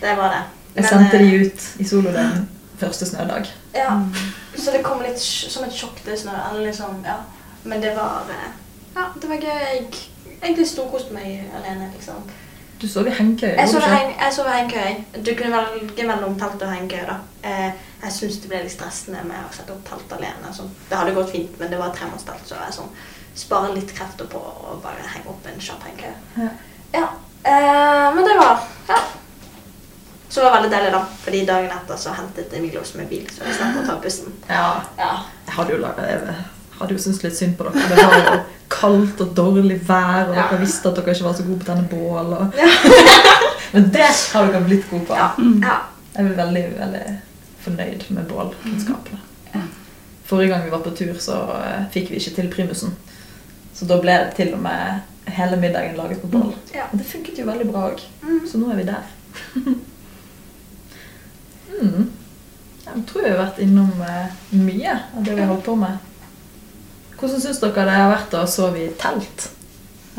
Det 0.00 0.16
var 0.18 0.28
det. 0.34 0.42
Jeg 0.76 0.84
sendte 0.90 1.16
eh, 1.16 1.22
de 1.22 1.46
ut 1.46 1.68
i 1.80 1.84
solodøgnet 1.88 2.48
første 2.78 3.06
snødag. 3.06 3.46
Ja. 3.74 3.94
Så 4.56 4.72
det 4.74 4.82
kom 4.84 5.00
litt 5.04 5.20
som 5.22 5.64
et 5.64 5.72
sjokk 5.72 6.02
til 6.04 6.18
snø. 6.18 6.34
Liksom, 6.60 7.00
ja. 7.06 7.16
Men 7.64 7.80
det 7.82 7.94
var 7.96 8.26
eh, 8.30 8.50
Ja, 8.96 9.08
det 9.22 9.28
var 9.30 9.36
gøy. 9.36 9.64
Jeg 9.72 9.88
egentlig 10.42 10.68
storkost 10.68 11.10
meg 11.14 11.44
alene, 11.56 11.90
liksom. 11.94 12.22
Du 12.80 12.84
sov 12.88 13.06
i 13.08 13.10
hengekøye? 13.16 13.56
Jeg 13.56 14.32
sov 14.36 14.46
i 14.46 14.52
hengekøye. 14.52 15.22
Du 15.24 15.30
kunne 15.38 15.56
velge 15.56 16.06
mellom 16.06 16.34
telt 16.38 16.62
og 16.62 16.72
hengekøye. 16.72 17.06
da. 17.08 17.18
Eh, 17.42 17.70
jeg 18.02 18.12
syns 18.12 18.40
det 18.42 18.50
ble 18.50 18.62
litt 18.66 18.74
stressende 18.74 19.22
med 19.24 19.38
å 19.40 19.52
sette 19.56 19.72
opp 19.72 19.84
telt 19.88 20.12
alene. 20.12 20.52
Sånn. 20.52 20.68
Det 20.90 20.98
hadde 20.98 21.14
gått 21.16 21.30
fint, 21.32 21.58
men 21.60 21.70
det 21.72 21.78
var 21.80 21.94
tremannstelt, 21.96 22.44
så 22.48 22.58
jeg 22.60 22.76
sånn, 22.76 22.90
sparer 23.36 23.72
litt 23.74 23.94
krefter 23.96 24.28
på 24.28 24.40
å 24.40 24.76
bare 24.82 25.08
henge 25.14 25.32
opp 25.32 25.46
en 25.48 25.60
kjapp 25.60 25.86
hengekøye. 25.88 26.16
Ja. 26.36 26.50
Ja. 26.92 27.06
Eh, 27.44 28.14
men 28.14 28.24
det 28.24 28.36
var 28.38 28.60
Ja. 28.88 29.00
Så 30.28 30.40
det 30.40 30.50
var 30.50 30.56
veldig 30.60 30.70
deilig, 30.70 30.92
da. 30.92 31.04
Fordi 31.24 31.44
dagen 31.46 31.70
etter 31.70 31.96
så 31.96 32.12
hentet 32.12 32.52
Emilos 32.52 32.94
med 32.94 33.08
bil, 33.08 33.24
så 33.30 33.44
jeg 33.46 33.54
slapp 33.56 33.76
å 33.80 33.86
ta 33.86 33.94
bussen. 34.02 34.32
Ja. 34.50 34.82
Ja. 34.98 35.12
Jeg 35.46 35.54
hadde 35.54 35.76
jo, 35.76 35.78
jeg 35.80 36.34
hadde 36.78 36.96
jo 36.96 37.02
syntes 37.02 37.22
litt 37.24 37.36
synd 37.38 37.56
på 37.58 37.66
dere. 37.66 37.88
Det 37.90 38.06
var 38.06 38.16
jo 38.24 38.38
kaldt 38.72 39.20
og 39.24 39.34
dårlig 39.36 39.78
vær, 39.88 40.28
og 40.28 40.34
Ja. 40.36 40.48
dere 40.50 40.60
visste 40.60 40.88
at 40.88 40.96
dere 40.96 41.14
ikke 41.14 41.28
var 41.28 41.36
så 41.38 41.46
gode 41.46 41.60
på 41.60 41.66
å 41.66 41.74
tenne 41.74 41.88
bål. 41.90 42.32
Og... 42.32 42.46
Men 43.72 43.90
det 43.94 44.10
har 44.32 44.50
dere 44.50 44.64
blitt 44.64 44.90
gode 44.90 45.06
på. 45.08 45.14
Ja. 45.14 45.30
ja. 45.62 45.78
Jeg 46.16 46.24
er 46.24 46.36
veldig, 46.36 46.64
veldig 46.78 47.06
fornøyd 47.64 48.06
med 48.16 48.28
bålkunnskapene. 48.30 49.22
Forrige 50.26 50.48
gang 50.48 50.64
vi 50.64 50.70
var 50.70 50.82
på 50.82 50.90
tur, 50.90 51.14
så 51.22 51.36
eh, 51.54 51.84
fikk 51.94 52.10
vi 52.10 52.18
ikke 52.18 52.34
til 52.34 52.48
primusen. 52.50 52.96
Så 53.74 53.86
da 53.86 54.00
ble 54.02 54.14
det 54.24 54.32
til 54.38 54.54
og 54.56 54.62
med 54.64 55.04
hele 55.36 55.58
middagen 55.60 55.96
laget 55.98 56.20
på 56.22 56.30
bål. 56.32 56.54
Ja. 56.74 56.88
Og 56.90 56.98
det 56.98 57.06
funket 57.06 57.38
jo 57.38 57.46
veldig 57.46 57.68
bra 57.70 57.90
òg. 57.92 58.02
Mm. 58.22 58.40
Så 58.48 58.58
nå 58.58 58.70
er 58.72 58.80
vi 58.80 58.86
der. 58.88 59.04
mm. 61.82 62.08
Jeg 62.86 63.04
tror 63.06 63.22
vi 63.22 63.30
har 63.30 63.40
vært 63.42 63.62
innom 63.62 64.02
eh, 64.06 64.34
mye 64.56 64.96
av 64.96 65.22
det 65.26 65.34
vi 65.36 65.42
har 65.44 65.52
holdt 65.52 65.66
på 65.66 65.76
med. 65.78 66.05
Hvordan 67.16 67.40
syns 67.40 67.60
dere 67.62 67.84
det 67.88 67.96
har 67.96 68.10
vært 68.12 68.34
å 68.36 68.42
sove 68.50 68.82
i 68.82 68.90
telt? 69.00 69.48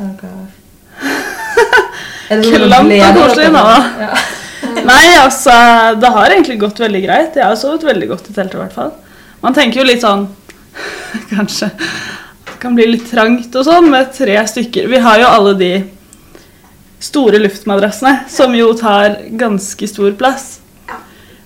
Er 0.01 0.13
dere 0.17 0.47
Er 2.27 2.41
det 2.41 2.49
Klamt 2.57 2.91
og 2.91 3.19
koselig 3.21 3.51
nå, 3.53 3.61
da. 3.63 4.07
Ja. 4.07 4.15
Nei, 4.89 5.03
altså, 5.21 5.53
det 6.01 6.09
har 6.15 6.33
egentlig 6.33 6.57
gått 6.59 6.81
veldig 6.81 7.01
greit. 7.05 7.37
Jeg 7.37 7.45
har 7.45 7.55
sovet 7.59 7.85
veldig 7.87 8.09
godt 8.09 8.31
i 8.31 8.33
teltet 8.35 8.57
i 8.57 8.61
hvert 8.63 8.75
fall. 8.75 8.91
Man 9.43 9.55
tenker 9.55 9.81
jo 9.81 9.85
litt 9.87 10.01
sånn 10.01 10.25
Kanskje 11.33 11.69
det 12.57 12.57
kan 12.63 12.73
bli 12.73 12.87
litt 12.89 13.05
trangt 13.11 13.53
og 13.53 13.67
sånn 13.67 13.91
med 13.93 14.09
tre 14.15 14.35
stykker. 14.49 14.89
Vi 14.89 14.99
har 15.05 15.21
jo 15.21 15.29
alle 15.29 15.53
de 15.59 15.71
store 16.97 17.37
luftmadrassene 17.43 18.25
som 18.33 18.55
jo 18.57 18.71
tar 18.73 19.19
ganske 19.37 19.89
stor 19.89 20.15
plass. 20.17 20.55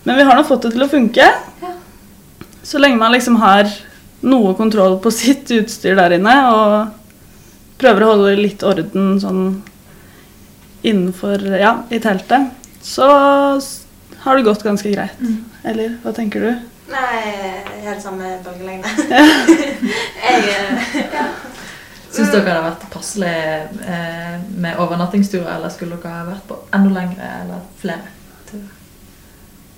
Men 0.08 0.15
vi 0.15 0.24
har 0.24 0.39
nå 0.39 0.46
fått 0.48 0.70
det 0.70 0.72
til 0.77 0.86
å 0.86 0.91
funke. 0.91 1.27
Så 2.63 2.79
lenge 2.79 3.01
man 3.01 3.12
liksom 3.12 3.36
har 3.43 3.67
noe 4.22 4.56
kontroll 4.58 4.98
på 5.04 5.12
sitt 5.22 5.51
utstyr 5.56 5.98
der 6.00 6.18
inne 6.18 6.36
og 6.51 6.98
prøver 7.82 8.06
å 8.06 8.12
holde 8.13 8.38
litt 8.38 8.63
orden 8.68 9.16
sånn 9.22 9.46
innenfor 10.86 11.44
Ja, 11.62 11.75
i 11.94 12.00
teltet, 12.01 12.50
så 12.82 13.08
har 14.22 14.38
det 14.38 14.46
gått 14.46 14.63
ganske 14.66 14.90
greit. 14.90 15.20
Mm. 15.22 15.38
Eller 15.70 15.96
hva 16.01 16.13
tenker 16.18 16.42
du? 16.46 16.51
Nei, 16.92 17.20
helt 17.86 18.01
samme 18.04 18.36
bølgelengde. 18.46 18.90
jeg 20.25 20.48
eh, 20.50 20.96
ja. 21.13 21.28
Syns 22.12 22.34
dere 22.34 22.44
det 22.44 22.56
har 22.56 22.66
vært 22.66 22.88
passelig 22.92 23.36
eh, 23.88 24.34
med 24.60 24.82
overnattingsturer, 24.82 25.54
eller 25.56 25.72
skulle 25.72 26.00
dere 26.01 26.18
ha 26.18 26.25
vært 26.28 26.50
på 26.50 26.58
enda 26.75 26.92
lengre 26.98 27.30
eller 27.44 27.62
flere? 27.80 28.21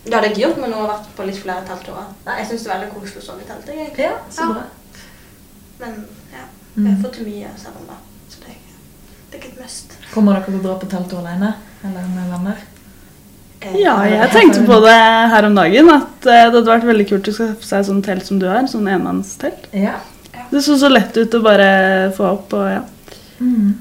Det 0.03 0.13
hadde 0.13 0.29
ikke 0.33 0.41
gjort 0.43 0.57
men 0.59 0.71
nå 0.73 0.75
har 0.81 0.87
jeg 0.87 0.93
vært 0.97 1.11
på 1.17 1.25
litt 1.29 1.37
flere 1.39 1.61
teltturer. 1.67 2.07
Jeg 2.27 2.47
syns 2.49 2.63
det 2.63 2.71
er 2.71 2.75
veldig 2.79 2.89
koselig 2.93 3.21
å 3.21 3.25
sove 3.27 3.41
i 3.43 3.47
telt. 3.47 3.67
jeg. 3.67 3.93
Ja, 3.97 4.11
så 4.29 4.41
Ja. 4.41 4.47
bra. 4.53 4.63
Men 5.79 5.93
ja, 6.33 6.43
jeg 6.75 6.85
har 6.85 6.95
Mm. 6.97 7.03
fått 7.03 7.19
mye 7.25 7.47
selv 7.57 7.75
om 7.79 7.85
det. 7.87 7.97
Så 8.29 8.37
det 8.43 8.55
det 9.31 9.33
er 9.33 9.37
ikke 9.39 9.53
et 9.53 9.61
must. 9.61 9.97
Kommer 10.13 10.33
dere 10.33 10.45
til 10.45 10.59
å 10.59 10.63
dra 10.63 10.75
på 10.79 10.89
telttur 10.89 11.19
alene 11.19 11.53
eller 11.83 12.01
med 12.15 12.29
venner? 12.31 12.57
Eh, 13.61 13.75
Ja, 13.79 14.03
jeg 14.03 14.29
tenkte 14.31 14.65
på 14.65 14.81
det 14.81 15.29
her 15.31 15.45
om 15.45 15.55
dagen, 15.55 15.89
at 15.89 16.25
eh, 16.27 16.49
det 16.51 16.53
hadde 16.53 16.65
vært 16.65 16.83
veldig 16.83 17.07
kult 17.09 17.27
å 17.27 17.33
skaffe 17.33 17.63
seg 17.63 17.85
sånn 17.85 18.03
telt 18.03 18.25
som 18.25 18.39
du 18.39 18.45
har. 18.47 18.61
Sånn 18.67 18.87
enmannstelt. 18.87 19.67
Ja. 19.71 19.95
Det 20.51 20.61
så 20.63 20.75
så 20.77 20.89
lett 20.91 21.15
ut 21.17 21.31
å 21.33 21.41
bare 21.41 22.11
få 22.11 22.25
opp 22.33 22.53
og 22.53 22.67
ja. 22.69 22.81
Mm. 23.39 23.73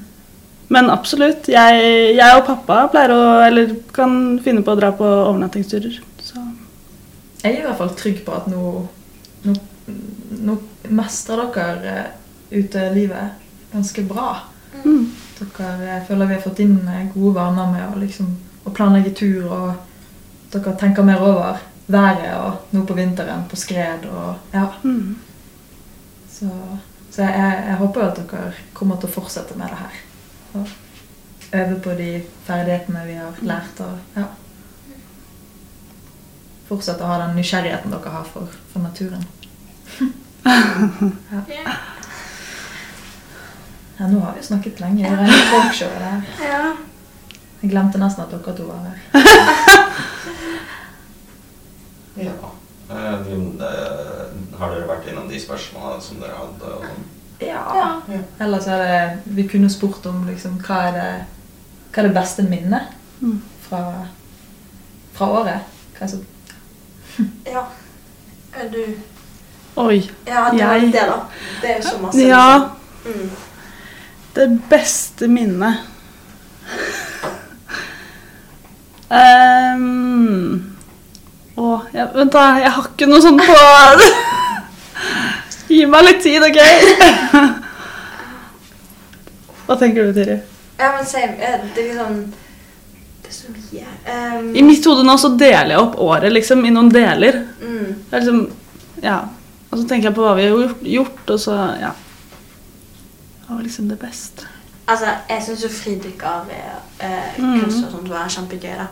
Men 0.69 0.89
absolutt. 0.89 1.45
Jeg, 1.47 2.15
jeg 2.15 2.35
og 2.37 2.45
pappa 2.47 2.87
pleier 2.89 3.09
å 3.11 3.45
Eller 3.47 3.75
kan 3.93 4.39
finne 4.39 4.63
på 4.63 4.71
å 4.71 4.79
dra 4.79 4.91
på 4.91 5.03
overnattingsturer. 5.03 5.99
Jeg 7.43 7.51
er 7.51 7.59
i 7.59 7.65
hvert 7.65 7.79
fall 7.79 7.95
trygg 7.99 8.21
på 8.25 8.35
at 8.35 8.47
nå, 8.47 8.61
nå, 9.43 9.55
nå 10.47 10.57
mestrer 10.95 11.49
dere 11.55 11.95
ute 12.53 12.87
livet 12.93 13.43
ganske 13.73 14.05
bra. 14.07 14.29
mm. 14.83 15.03
Dere 15.39 15.73
jeg 15.83 16.05
føler 16.07 16.29
vi 16.29 16.37
har 16.37 16.45
fått 16.45 16.61
inn 16.63 16.77
eh, 16.87 17.09
gode 17.13 17.35
vaner 17.35 17.71
med 17.73 17.83
å, 17.89 17.99
liksom, 17.99 18.29
å 18.63 18.71
planlegge 18.71 19.11
tur, 19.17 19.49
og 19.51 20.53
dere 20.53 20.75
tenker 20.79 21.03
mer 21.03 21.23
over 21.25 21.59
været 21.87 22.29
og 22.37 22.71
nå 22.71 22.85
på 22.87 22.95
vinteren 22.95 23.43
på 23.49 23.59
skred 23.59 24.05
og 24.07 24.53
ja. 24.53 24.67
Mm. 24.83 25.17
Så, 26.31 26.47
så 27.11 27.25
jeg, 27.25 27.63
jeg, 27.67 27.75
håper 27.81 28.05
at 28.05 28.21
dere 28.21 28.53
kommer 28.73 29.01
til 29.01 29.11
å 29.11 29.15
fortsette 29.17 29.57
med 29.59 29.73
det 29.73 29.81
her. 29.81 29.99
Og 30.53 30.71
øve 31.59 31.79
på 31.83 31.97
de 31.97 32.09
ferdighetene 32.47 33.03
vi 33.07 33.17
har 33.19 33.43
lært. 33.45 33.83
Og 33.83 34.19
ja. 34.19 34.29
Fortsette 36.73 37.05
å 37.05 37.09
ha 37.11 37.19
den 37.21 37.35
nysgjerrigheten 37.37 37.93
dere 37.93 38.09
har 38.15 38.23
for, 38.25 38.49
for 38.73 38.81
naturen. 38.81 39.25
ja. 40.43 41.41
Ja. 43.97 44.07
nå 44.09 44.19
har 44.19 44.33
vi 44.37 44.43
snakket 44.43 44.79
lenge. 44.81 45.05
Det 45.05 45.13
er 45.13 45.21
en 45.21 45.51
talkshow 45.51 45.93
det 46.01 46.47
ja. 46.49 46.63
Jeg 47.61 47.71
glemte 47.71 48.01
nesten 48.01 48.25
at 48.25 48.33
dere 48.33 48.55
to 48.57 48.65
var 48.67 48.81
her. 48.89 48.97
Ja. 52.15 52.31
Eh, 52.89 53.13
eh, 53.13 54.25
har 54.59 54.69
dere 54.73 54.85
vært 54.85 55.07
innom 55.09 55.25
de 55.29 55.39
spørsmålene 55.41 56.03
som 56.05 56.19
dere 56.21 56.35
hadde? 56.37 56.73
Og 56.75 56.83
sånn? 56.85 57.07
Ja. 57.41 57.63
Ja. 57.73 58.19
Ellers 58.45 58.67
er 58.69 58.83
det 58.83 59.33
Vi 59.35 59.47
kunne 59.49 59.69
spurt 59.73 60.05
om 60.05 60.19
liksom, 60.27 60.59
hva 60.61 60.77
er 60.89 60.93
det 60.93 61.07
Hva 61.89 62.03
er 62.03 62.07
det 62.09 62.17
beste 62.19 62.45
minnet 62.45 62.99
Mm. 63.23 63.37
fra, 63.63 63.79
fra 65.15 65.27
året? 65.31 65.67
Hva 65.95 66.03
er 66.03 66.09
så 66.11 66.17
ja. 67.45 67.63
Er 68.53 68.69
du 68.69 68.83
Oi. 69.75 69.97
Ja, 70.27 70.49
det 70.51 70.59
Jeg- 70.59 70.91
det, 70.93 71.05
da. 71.09 71.15
Det 71.61 71.69
er 71.77 71.81
så 71.81 71.97
masse. 72.01 72.19
Ja. 72.27 72.69
Mm. 73.05 73.29
det 74.35 74.61
beste 74.69 75.27
minnet 75.27 75.75
um, 79.09 80.75
Å, 81.57 81.81
jeg, 81.93 82.07
vent, 82.15 82.31
da. 82.33 82.45
Jeg 82.63 82.71
har 82.77 82.87
ikke 82.89 83.09
noe 83.11 83.21
sånt 83.21 83.41
på 83.43 83.57
Gi 85.73 85.85
meg 85.89 86.03
litt 86.07 86.21
tid, 86.23 86.43
OK? 86.43 86.59
Hva 89.67 89.77
tenker 89.79 90.05
du, 90.09 90.13
Tiri? 90.17 90.37
Ja, 90.79 90.89
men 90.97 91.05
same. 91.07 91.37
Det 91.39 91.83
er 91.83 91.87
liksom 91.87 92.15
Det 92.25 92.42
så 93.33 93.51
mye. 93.53 93.85
Um, 94.39 94.55
I 94.55 94.61
mitt 94.63 94.85
hode 94.85 95.03
nå 95.07 95.17
så 95.17 95.29
deler 95.37 95.73
jeg 95.75 95.79
opp 95.79 95.95
året 95.99 96.31
liksom 96.33 96.65
i 96.65 96.69
noen 96.73 96.89
deler. 96.93 97.41
mm. 97.61 97.93
Det 98.09 98.13
er 98.17 98.19
liksom, 98.25 98.51
ja. 99.03 99.19
Og 99.71 99.79
så 99.79 99.87
tenker 99.89 100.09
jeg 100.09 100.15
på 100.15 100.21
hva 100.21 100.35
vi 100.37 100.43
har 100.47 100.73
gjort, 100.85 101.29
og 101.29 101.39
så 101.39 101.55
ja. 101.81 101.91
Det 103.43 103.49
var 103.55 103.61
liksom 103.63 103.87
det 103.89 103.97
beste? 103.99 104.45
Altså, 104.87 105.05
jeg 105.29 105.43
syns 105.43 105.63
jo 105.63 105.69
fridykkerkurs 105.69 107.37
kurs 107.37 107.77
og 107.85 107.91
sånt 107.91 108.09
var 108.11 108.29
kjempegøy. 108.29 108.75
da. 108.77 108.87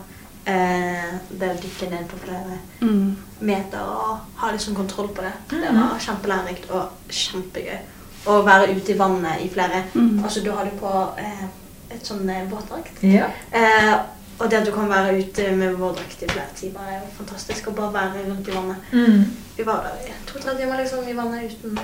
Eh, 0.52 1.12
det 1.40 1.50
å 1.52 1.58
dykke 1.62 1.90
ned 1.92 2.08
på 2.10 2.18
flere 2.24 2.58
Mm. 2.82 3.16
meter 3.42 3.80
og 3.80 4.18
ha 4.36 4.52
liksom 4.52 4.76
kontroll 4.76 5.08
på 5.10 5.22
det. 5.22 5.34
Det 5.50 5.70
Mhm. 5.72 5.80
var 5.82 6.00
kjempelærerikt 6.00 6.72
og 6.72 6.90
kjempegøy. 7.10 7.78
Å 8.26 8.44
være 8.46 8.76
ute 8.76 8.92
i 8.92 8.98
vannet 8.98 9.42
i 9.42 9.50
flere 9.50 9.84
Mm. 9.94 10.24
Altså, 10.24 10.44
du 10.44 10.52
hadde 10.52 10.72
på 10.80 11.10
eh, 11.18 11.46
et 11.92 12.04
sånn 12.08 12.30
eh, 12.30 12.48
våtdrakt. 12.50 13.02
Ja. 13.04 13.28
Eh, 13.54 13.96
og 14.40 14.50
det 14.50 14.58
at 14.62 14.66
du 14.66 14.72
kan 14.74 14.90
være 14.90 15.18
ute 15.20 15.48
med 15.56 15.76
vårdrakt 15.78 16.24
i 16.24 16.30
flere 16.32 16.50
timer, 16.58 16.88
er 16.90 17.00
jo 17.02 17.10
fantastisk. 17.18 17.68
Å 17.68 17.76
bare 17.78 17.94
være 17.94 18.24
rundt 18.30 18.48
i 18.48 18.56
vannet. 18.56 18.88
Mm. 18.92 19.26
Vi 19.58 19.66
var 19.68 19.84
der 19.86 20.08
i 20.08 20.14
to-tre 20.30 20.56
timer 20.58 20.82
liksom, 20.82 21.04
i 21.08 21.14
vannet 21.18 21.52
uten, 21.52 21.78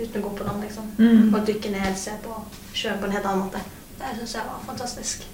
uten 0.00 0.18
å 0.20 0.24
gå 0.26 0.32
på 0.40 0.44
land, 0.48 0.60
liksom. 0.66 0.90
Mm. 0.98 1.30
Og 1.34 1.46
dykke 1.48 1.70
ned, 1.72 1.94
se 1.96 2.16
på 2.24 2.36
sjøen 2.76 2.98
på 3.00 3.08
en 3.08 3.16
helt 3.16 3.24
annen 3.30 3.46
måte. 3.46 3.62
Det 3.98 4.12
syns 4.18 4.34
jeg 4.36 4.44
var 4.50 4.60
fantastisk. 4.66 5.24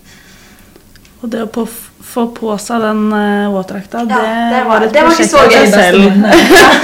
Og 1.21 1.29
det 1.29 1.43
å 1.45 1.49
på, 1.53 1.67
få 1.67 2.29
på 2.37 2.55
seg 2.63 2.81
den 2.87 3.03
uh, 3.13 3.51
våtdrakta, 3.53 4.05
Ja, 4.07 4.21
det, 4.23 4.37
det 4.55 4.63
var- 4.69 4.87
et 4.87 4.93
det 4.95 5.03
var 5.05 5.11
prosjekt 5.11 5.35
for 5.35 5.51
seg 5.53 5.67
selv. 5.75 6.01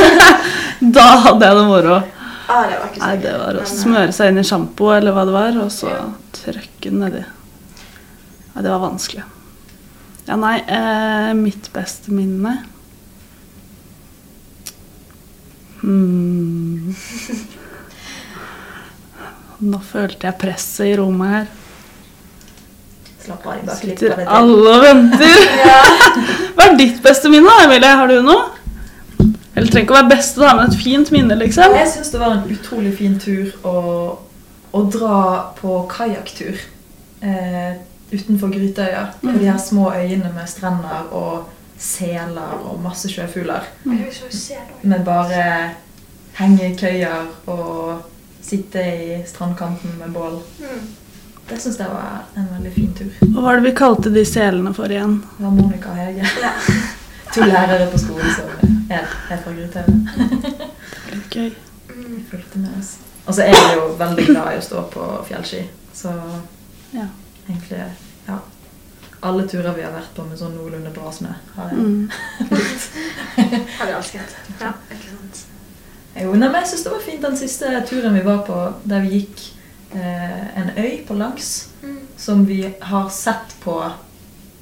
da 0.99 1.07
hadde 1.29 1.47
jeg 1.47 1.57
det 1.61 1.65
moro. 1.71 2.01
Ah, 2.47 2.67
det 2.69 2.77
var 2.79 2.91
ikke 2.91 3.01
så 3.01 3.07
Nei, 3.07 3.15
det 3.23 3.33
var 3.41 3.57
å 3.59 3.63
eh, 3.65 3.71
smøre 3.71 4.13
seg 4.15 4.29
inn 4.31 4.39
i 4.39 4.45
sjampo 4.47 4.91
eller 4.95 5.15
hva 5.17 5.25
det 5.27 5.33
var, 5.35 5.57
og 5.65 5.71
så 5.75 5.89
Ja. 5.91 6.03
trøkke 6.37 6.91
den 6.93 7.01
nedi. 7.03 7.23
Nei, 8.53 8.63
det 8.63 8.71
var 8.71 8.83
vanskelig. 8.85 9.25
Ja, 10.27 10.37
nei, 10.37 10.57
eh, 10.67 11.35
mitt 11.39 11.69
beste 11.73 12.11
minne 12.11 12.57
hmm. 15.83 16.91
Nå 19.71 19.79
følte 19.87 20.27
jeg 20.27 20.37
presset 20.37 20.91
i 20.91 20.97
rommet 20.99 21.31
her. 21.33 21.47
Slapp 23.23 23.47
av, 23.47 23.63
bare 23.65 23.79
klipper 23.81 24.13
Sitter 24.13 24.35
alle 24.37 24.75
og 24.75 24.83
venter. 24.85 25.39
Hva 26.59 26.67
er 26.67 26.77
ditt 26.77 27.01
beste 27.07 27.31
minne, 27.33 27.49
da, 27.49 27.65
Emilie? 27.65 27.95
Har 28.03 28.11
du 28.11 28.19
noe? 28.27 28.51
Eller 29.57 29.71
trenger 29.73 29.87
ikke 29.87 29.95
å 29.95 30.01
være 30.03 30.13
beste, 30.13 30.43
da, 30.43 30.53
men 30.59 30.69
et 30.69 30.77
fint 30.83 31.09
minne, 31.15 31.39
liksom. 31.41 31.73
Jeg 31.81 31.89
syns 31.95 32.13
det 32.13 32.21
var 32.21 32.35
en 32.37 32.45
utrolig 32.53 32.93
fin 32.99 33.17
tur 33.23 33.55
å, 33.65 33.77
å 34.77 34.83
dra 34.93 35.21
på 35.57 35.79
kajakktur 35.89 36.61
eh, 37.25 37.79
utenfor 38.17 38.53
Grytøya. 38.53 39.05
På 39.23 39.33
de 39.35 39.47
her 39.51 39.59
små 39.61 39.91
øyene 39.95 40.33
med 40.35 40.49
strender 40.51 41.09
og 41.13 41.49
seler 41.79 42.61
og 42.65 42.81
masse 42.83 43.09
sjøfugler. 43.13 43.67
Jeg 43.85 45.03
bare 45.05 45.41
så 46.37 46.47
i 46.67 46.77
køyer 46.77 47.27
og 47.47 48.03
sitte 48.43 48.83
i 48.83 49.23
strandkanten 49.27 49.99
med 49.99 50.13
bål. 50.15 50.41
Mm. 50.61 50.87
Det 51.49 51.61
syns 51.63 51.79
jeg 51.79 51.89
var 51.93 52.25
en 52.37 52.49
veldig 52.57 52.73
fin 52.75 52.93
tur. 52.99 53.13
Hva 53.33 53.43
var 53.45 53.59
det 53.61 53.69
vi 53.69 53.75
kalte 53.79 54.11
de 54.15 54.25
selene 54.27 54.73
for 54.75 54.91
igjen? 54.91 55.21
Det 55.39 55.45
var 55.45 55.55
Monica 55.55 55.93
og 55.93 56.01
Hege. 56.01 56.27
Ja. 56.43 56.53
To 57.37 57.45
lærere 57.45 57.91
på 57.93 57.99
skolen 58.01 58.31
som 58.33 58.71
er, 58.91 59.05
er 59.31 59.41
fra 59.45 59.53
Grytøya. 59.53 59.85
Gøy. 61.31 61.51
Mm. 61.91 62.23
fulgte 62.31 62.59
med 62.59 62.79
oss. 62.79 62.97
Og 63.27 63.35
så 63.35 63.43
er 63.43 63.55
jeg 63.55 63.77
jo 63.77 63.87
veldig 63.99 64.27
glad 64.27 64.55
i 64.55 64.61
å 64.61 64.65
stå 64.65 64.83
på 64.93 65.07
fjellski. 65.29 65.65
Så 65.95 66.13
Ja. 66.95 67.07
egentlig. 67.49 67.83
Alle 69.27 69.45
turer 69.51 69.75
vi 69.77 69.83
har 69.85 69.93
vært 69.95 70.13
på 70.17 70.25
med 70.29 70.39
sånn 70.39 70.55
noenlunde 70.57 70.93
bra 70.95 71.11
snø, 71.13 71.33
har 71.57 71.73
jeg 71.73 71.79
Mm. 71.83 72.09
Har 73.79 73.87
du 73.87 73.93
elsket. 73.93 74.35
Ja, 74.61 74.73
ikke 74.93 75.11
sant. 75.13 75.45
Jo, 76.17 76.33
nei, 76.33 76.49
men 76.49 76.63
jeg 76.63 76.71
syns 76.71 76.85
det 76.87 76.93
var 76.95 77.03
fint 77.05 77.23
den 77.27 77.37
siste 77.37 77.71
turen 77.89 78.15
vi 78.17 78.23
var 78.25 78.39
på, 78.47 78.57
der 78.89 79.03
vi 79.05 79.19
gikk 79.21 79.43
eh, 79.95 80.59
en 80.63 80.71
øy 80.79 81.03
på 81.09 81.15
langs, 81.19 81.69
Mm. 81.83 81.99
som 82.17 82.45
vi 82.49 82.63
har 82.81 83.09
sett 83.11 83.53
på 83.63 83.75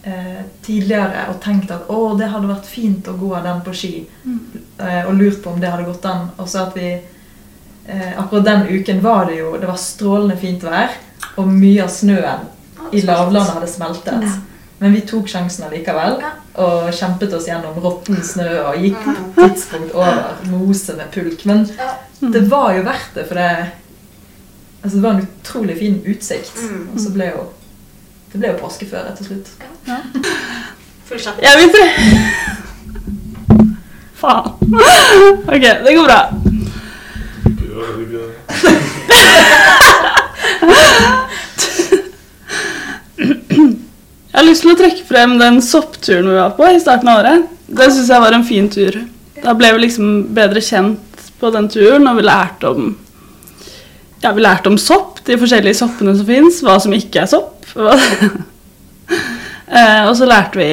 eh, 0.04 0.42
tidligere 0.66 1.28
og 1.30 1.38
tenkt 1.40 1.70
at 1.70 1.86
å, 1.88 2.16
det 2.18 2.26
hadde 2.32 2.50
vært 2.50 2.66
fint 2.68 3.06
å 3.08 3.14
gå 3.16 3.30
den 3.44 3.60
på 3.64 3.72
ski. 3.72 3.92
Mm. 4.24 4.40
Eh, 4.78 5.06
og 5.08 5.14
lurt 5.14 5.38
på 5.44 5.50
om 5.54 5.60
det 5.62 5.70
hadde 5.70 5.86
gått 5.88 6.04
an. 6.10 6.26
Og 6.38 6.48
så 6.50 6.66
at 6.66 6.74
vi 6.76 6.88
eh, 7.86 8.10
Akkurat 8.20 8.44
den 8.44 8.66
uken 8.68 9.00
var 9.04 9.26
det 9.30 9.38
jo 9.38 9.54
Det 9.60 9.66
var 9.70 9.76
strålende 9.80 10.36
fint 10.40 10.62
vær, 10.66 10.90
og 11.36 11.48
mye 11.48 11.84
av 11.86 11.88
snøen 11.94 12.50
i 12.92 13.00
lavlandet 13.00 13.54
hadde 13.54 13.70
smeltet. 13.70 14.26
Men 14.84 14.92
vi 14.92 15.00
tok 15.08 15.30
sjansen 15.32 15.64
allikevel 15.64 16.18
og 16.60 16.90
kjempet 16.92 17.32
oss 17.32 17.46
gjennom 17.48 17.78
råtten 17.80 18.18
snø 18.20 18.50
og 18.66 18.82
gikk 18.84 18.98
på 19.00 19.14
et 19.16 19.54
tidspunkt 19.54 19.94
over 19.96 20.42
mose 20.50 20.92
med 20.98 21.08
pulk. 21.14 21.46
Men 21.48 21.64
det 22.34 22.42
var 22.50 22.74
jo 22.76 22.82
verdt 22.84 23.16
det, 23.16 23.24
for 23.30 23.40
det, 23.40 23.46
altså 24.82 24.98
det 24.98 25.04
var 25.06 25.14
en 25.14 25.24
utrolig 25.24 25.78
fin 25.78 25.96
utsikt. 26.04 26.52
Mm. 26.60 26.82
Og 26.92 27.00
så 27.00 27.14
ble 27.16 27.30
jo 27.30 27.46
det 28.34 28.42
ble 28.42 28.50
jo 28.50 28.60
påskeføre 28.60 29.16
til 29.16 29.30
slutt. 29.30 29.48
Ja. 29.88 29.96
kjapp. 31.14 31.40
Jeg 31.40 31.54
vil 31.62 31.68
prøve 31.78 31.90
Faen. 34.20 34.52
Ok, 35.54 35.64
det 35.86 35.96
går 35.96 36.04
bra. 36.12 36.20
Gjør 37.56 37.88
det 38.02 38.06
gøy. 38.12 38.28
Jeg 44.34 44.40
har 44.40 44.48
lyst 44.48 44.64
til 44.64 44.72
å 44.72 44.74
trekke 44.74 45.04
frem 45.06 45.36
den 45.38 45.60
soppturen 45.62 46.26
vi 46.26 46.32
var 46.34 46.56
på 46.56 46.66
i 46.66 46.78
starten 46.82 47.06
av 47.06 47.20
året. 47.20 47.44
Det 47.70 47.86
syns 47.94 48.08
jeg 48.10 48.22
var 48.24 48.34
en 48.34 48.42
fin 48.42 48.66
tur. 48.66 48.96
Da 49.38 49.52
ble 49.54 49.68
vi 49.76 49.84
liksom 49.84 50.08
bedre 50.34 50.58
kjent 50.58 51.28
på 51.38 51.52
den 51.54 51.68
turen, 51.70 52.08
og 52.10 52.18
vi 52.18 52.24
lærte 52.26 52.72
om 52.72 52.88
Ja, 54.24 54.32
vi 54.34 54.42
lærte 54.42 54.72
om 54.72 54.78
sopp, 54.80 55.20
de 55.22 55.36
forskjellige 55.38 55.78
soppene 55.78 56.16
som 56.18 56.26
fins, 56.26 56.58
hva 56.66 56.80
som 56.82 56.96
ikke 56.96 57.22
er 57.22 57.30
sopp. 57.30 57.62
eh, 59.78 60.02
og 60.02 60.16
så 60.18 60.26
lærte 60.26 60.58
vi 60.58 60.66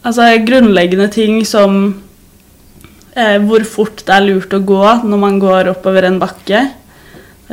altså 0.00 0.30
grunnleggende 0.48 1.10
ting 1.12 1.42
som 1.44 1.76
eh, 3.12 3.36
hvor 3.44 3.68
fort 3.68 4.00
det 4.00 4.16
er 4.16 4.24
lurt 4.30 4.56
å 4.56 4.64
gå 4.64 4.84
når 5.04 5.22
man 5.26 5.36
går 5.44 5.74
oppover 5.74 6.08
en 6.08 6.22
bakke. 6.24 6.70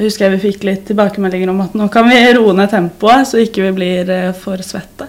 Da 0.02 0.08
husker 0.08 0.26
jeg 0.26 0.34
vi 0.34 0.50
fikk 0.50 0.64
litt 0.66 0.88
tilbakemeldinger 0.90 1.52
om 1.52 1.60
at 1.62 1.76
nå 1.78 1.86
kan 1.94 2.08
vi 2.10 2.16
roe 2.34 2.56
ned 2.58 2.72
tempoet, 2.72 3.28
så 3.30 3.38
ikke 3.38 3.68
vi 3.68 3.74
blir 3.76 4.08
eh, 4.10 4.32
for 4.34 4.58
svette. 4.66 5.06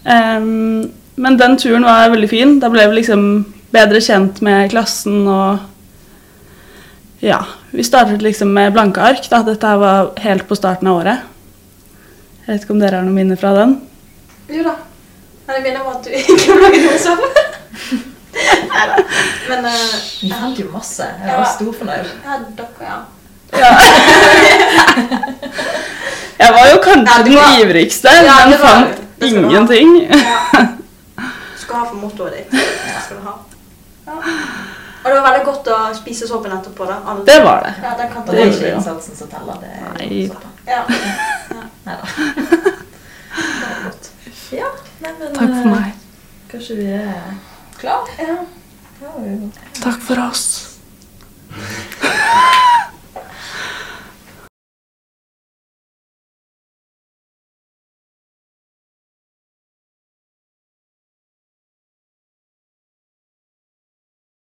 Um, 0.00 0.86
men 1.20 1.34
den 1.36 1.58
turen 1.60 1.84
var 1.84 2.08
veldig 2.08 2.30
fin. 2.30 2.54
Da 2.62 2.70
ble 2.72 2.86
vi 2.88 3.02
liksom 3.02 3.26
bedre 3.74 4.00
kjent 4.00 4.40
med 4.40 4.70
klassen 4.72 5.26
og 5.28 5.58
Ja. 7.20 7.42
Vi 7.76 7.84
startet 7.84 8.24
liksom 8.24 8.54
med 8.56 8.72
blanke 8.72 9.02
ark. 9.04 9.28
da. 9.28 9.42
Dette 9.44 9.72
var 9.76 10.08
helt 10.24 10.46
på 10.48 10.56
starten 10.56 10.88
av 10.88 11.02
året. 11.02 11.26
Jeg 12.46 12.54
vet 12.54 12.64
ikke 12.64 12.72
om 12.78 12.80
dere 12.80 12.96
har 12.96 13.04
noen 13.04 13.18
minner 13.18 13.36
fra 13.36 13.50
den? 13.58 13.74
Jo 14.48 14.62
da. 14.64 14.72
Men 15.44 15.58
jeg 15.58 15.66
minner 15.66 15.84
om 15.84 15.90
at 15.98 16.08
du 16.08 16.16
ikke 16.22 16.56
lager 16.62 16.86
noe 16.86 17.02
sammen. 17.04 17.36
Nei 18.72 18.88
da. 18.94 19.04
Men 19.50 19.68
uh, 19.68 20.00
Vi 20.22 20.32
fant 20.32 20.64
jo 20.64 20.70
masse. 20.72 21.10
Jeg 21.20 21.42
var 21.42 21.52
storfornøyd. 21.58 22.16
ja, 22.24 22.40
dere, 22.56 22.88
ja. 22.88 22.98
Ja. 23.52 23.76
jeg 26.42 26.50
var 26.52 26.66
jo 26.72 26.76
kanskje 26.84 27.22
den 27.24 27.34
var- 27.36 27.58
ivrigste, 27.60 28.08
Ja, 28.24 28.34
men 28.48 28.58
fant 28.58 28.88
det 29.18 29.28
skal 29.30 29.42
du 29.42 29.48
ingenting. 29.48 29.88
ja. 30.10 30.16
Du 31.16 31.22
skal 31.68 31.76
ha 31.80 31.84
for 31.88 31.96
mottoet 31.98 32.32
ditt. 32.36 32.50
Det 32.50 32.58
skal 33.04 33.16
du 33.16 33.22
ha. 33.26 33.32
Ja. 34.06 34.12
Og 35.06 35.12
det 35.12 35.16
var 35.20 35.24
veldig 35.30 35.44
godt 35.46 35.66
å 35.70 35.76
spise 35.96 36.26
såpen 36.28 36.52
etterpå. 36.52 36.84
da. 36.86 36.94
Alle- 37.06 37.24
Det 37.26 37.42
var 37.44 37.60
det. 37.64 37.74
Ja, 37.82 37.94
den 37.98 38.12
kan 38.12 38.22
ta 38.26 38.32
det 38.32 38.40
er 38.42 38.46
ikke 38.52 38.72
innsatsen 38.74 39.16
som 39.16 39.28
teller. 39.28 39.54
Det 39.60 39.68
er 39.74 39.80
Nei. 39.98 40.28
soppen. 40.28 40.50
Ja. 40.66 40.82
Nei 41.86 41.94
da. 41.94 42.06
Ja, 44.56 44.68
nei, 45.02 45.10
men 45.18 45.32
Takk 45.34 45.50
for 45.50 45.66
eh, 45.66 45.72
meg. 45.74 45.92
Kanskje 46.52 46.74
vi 46.78 46.86
er 46.94 47.22
klar? 47.80 48.02
ja. 48.18 48.36
Ja, 49.02 49.10
Takk 49.82 50.00
for 50.06 50.16
oss. 50.30 50.44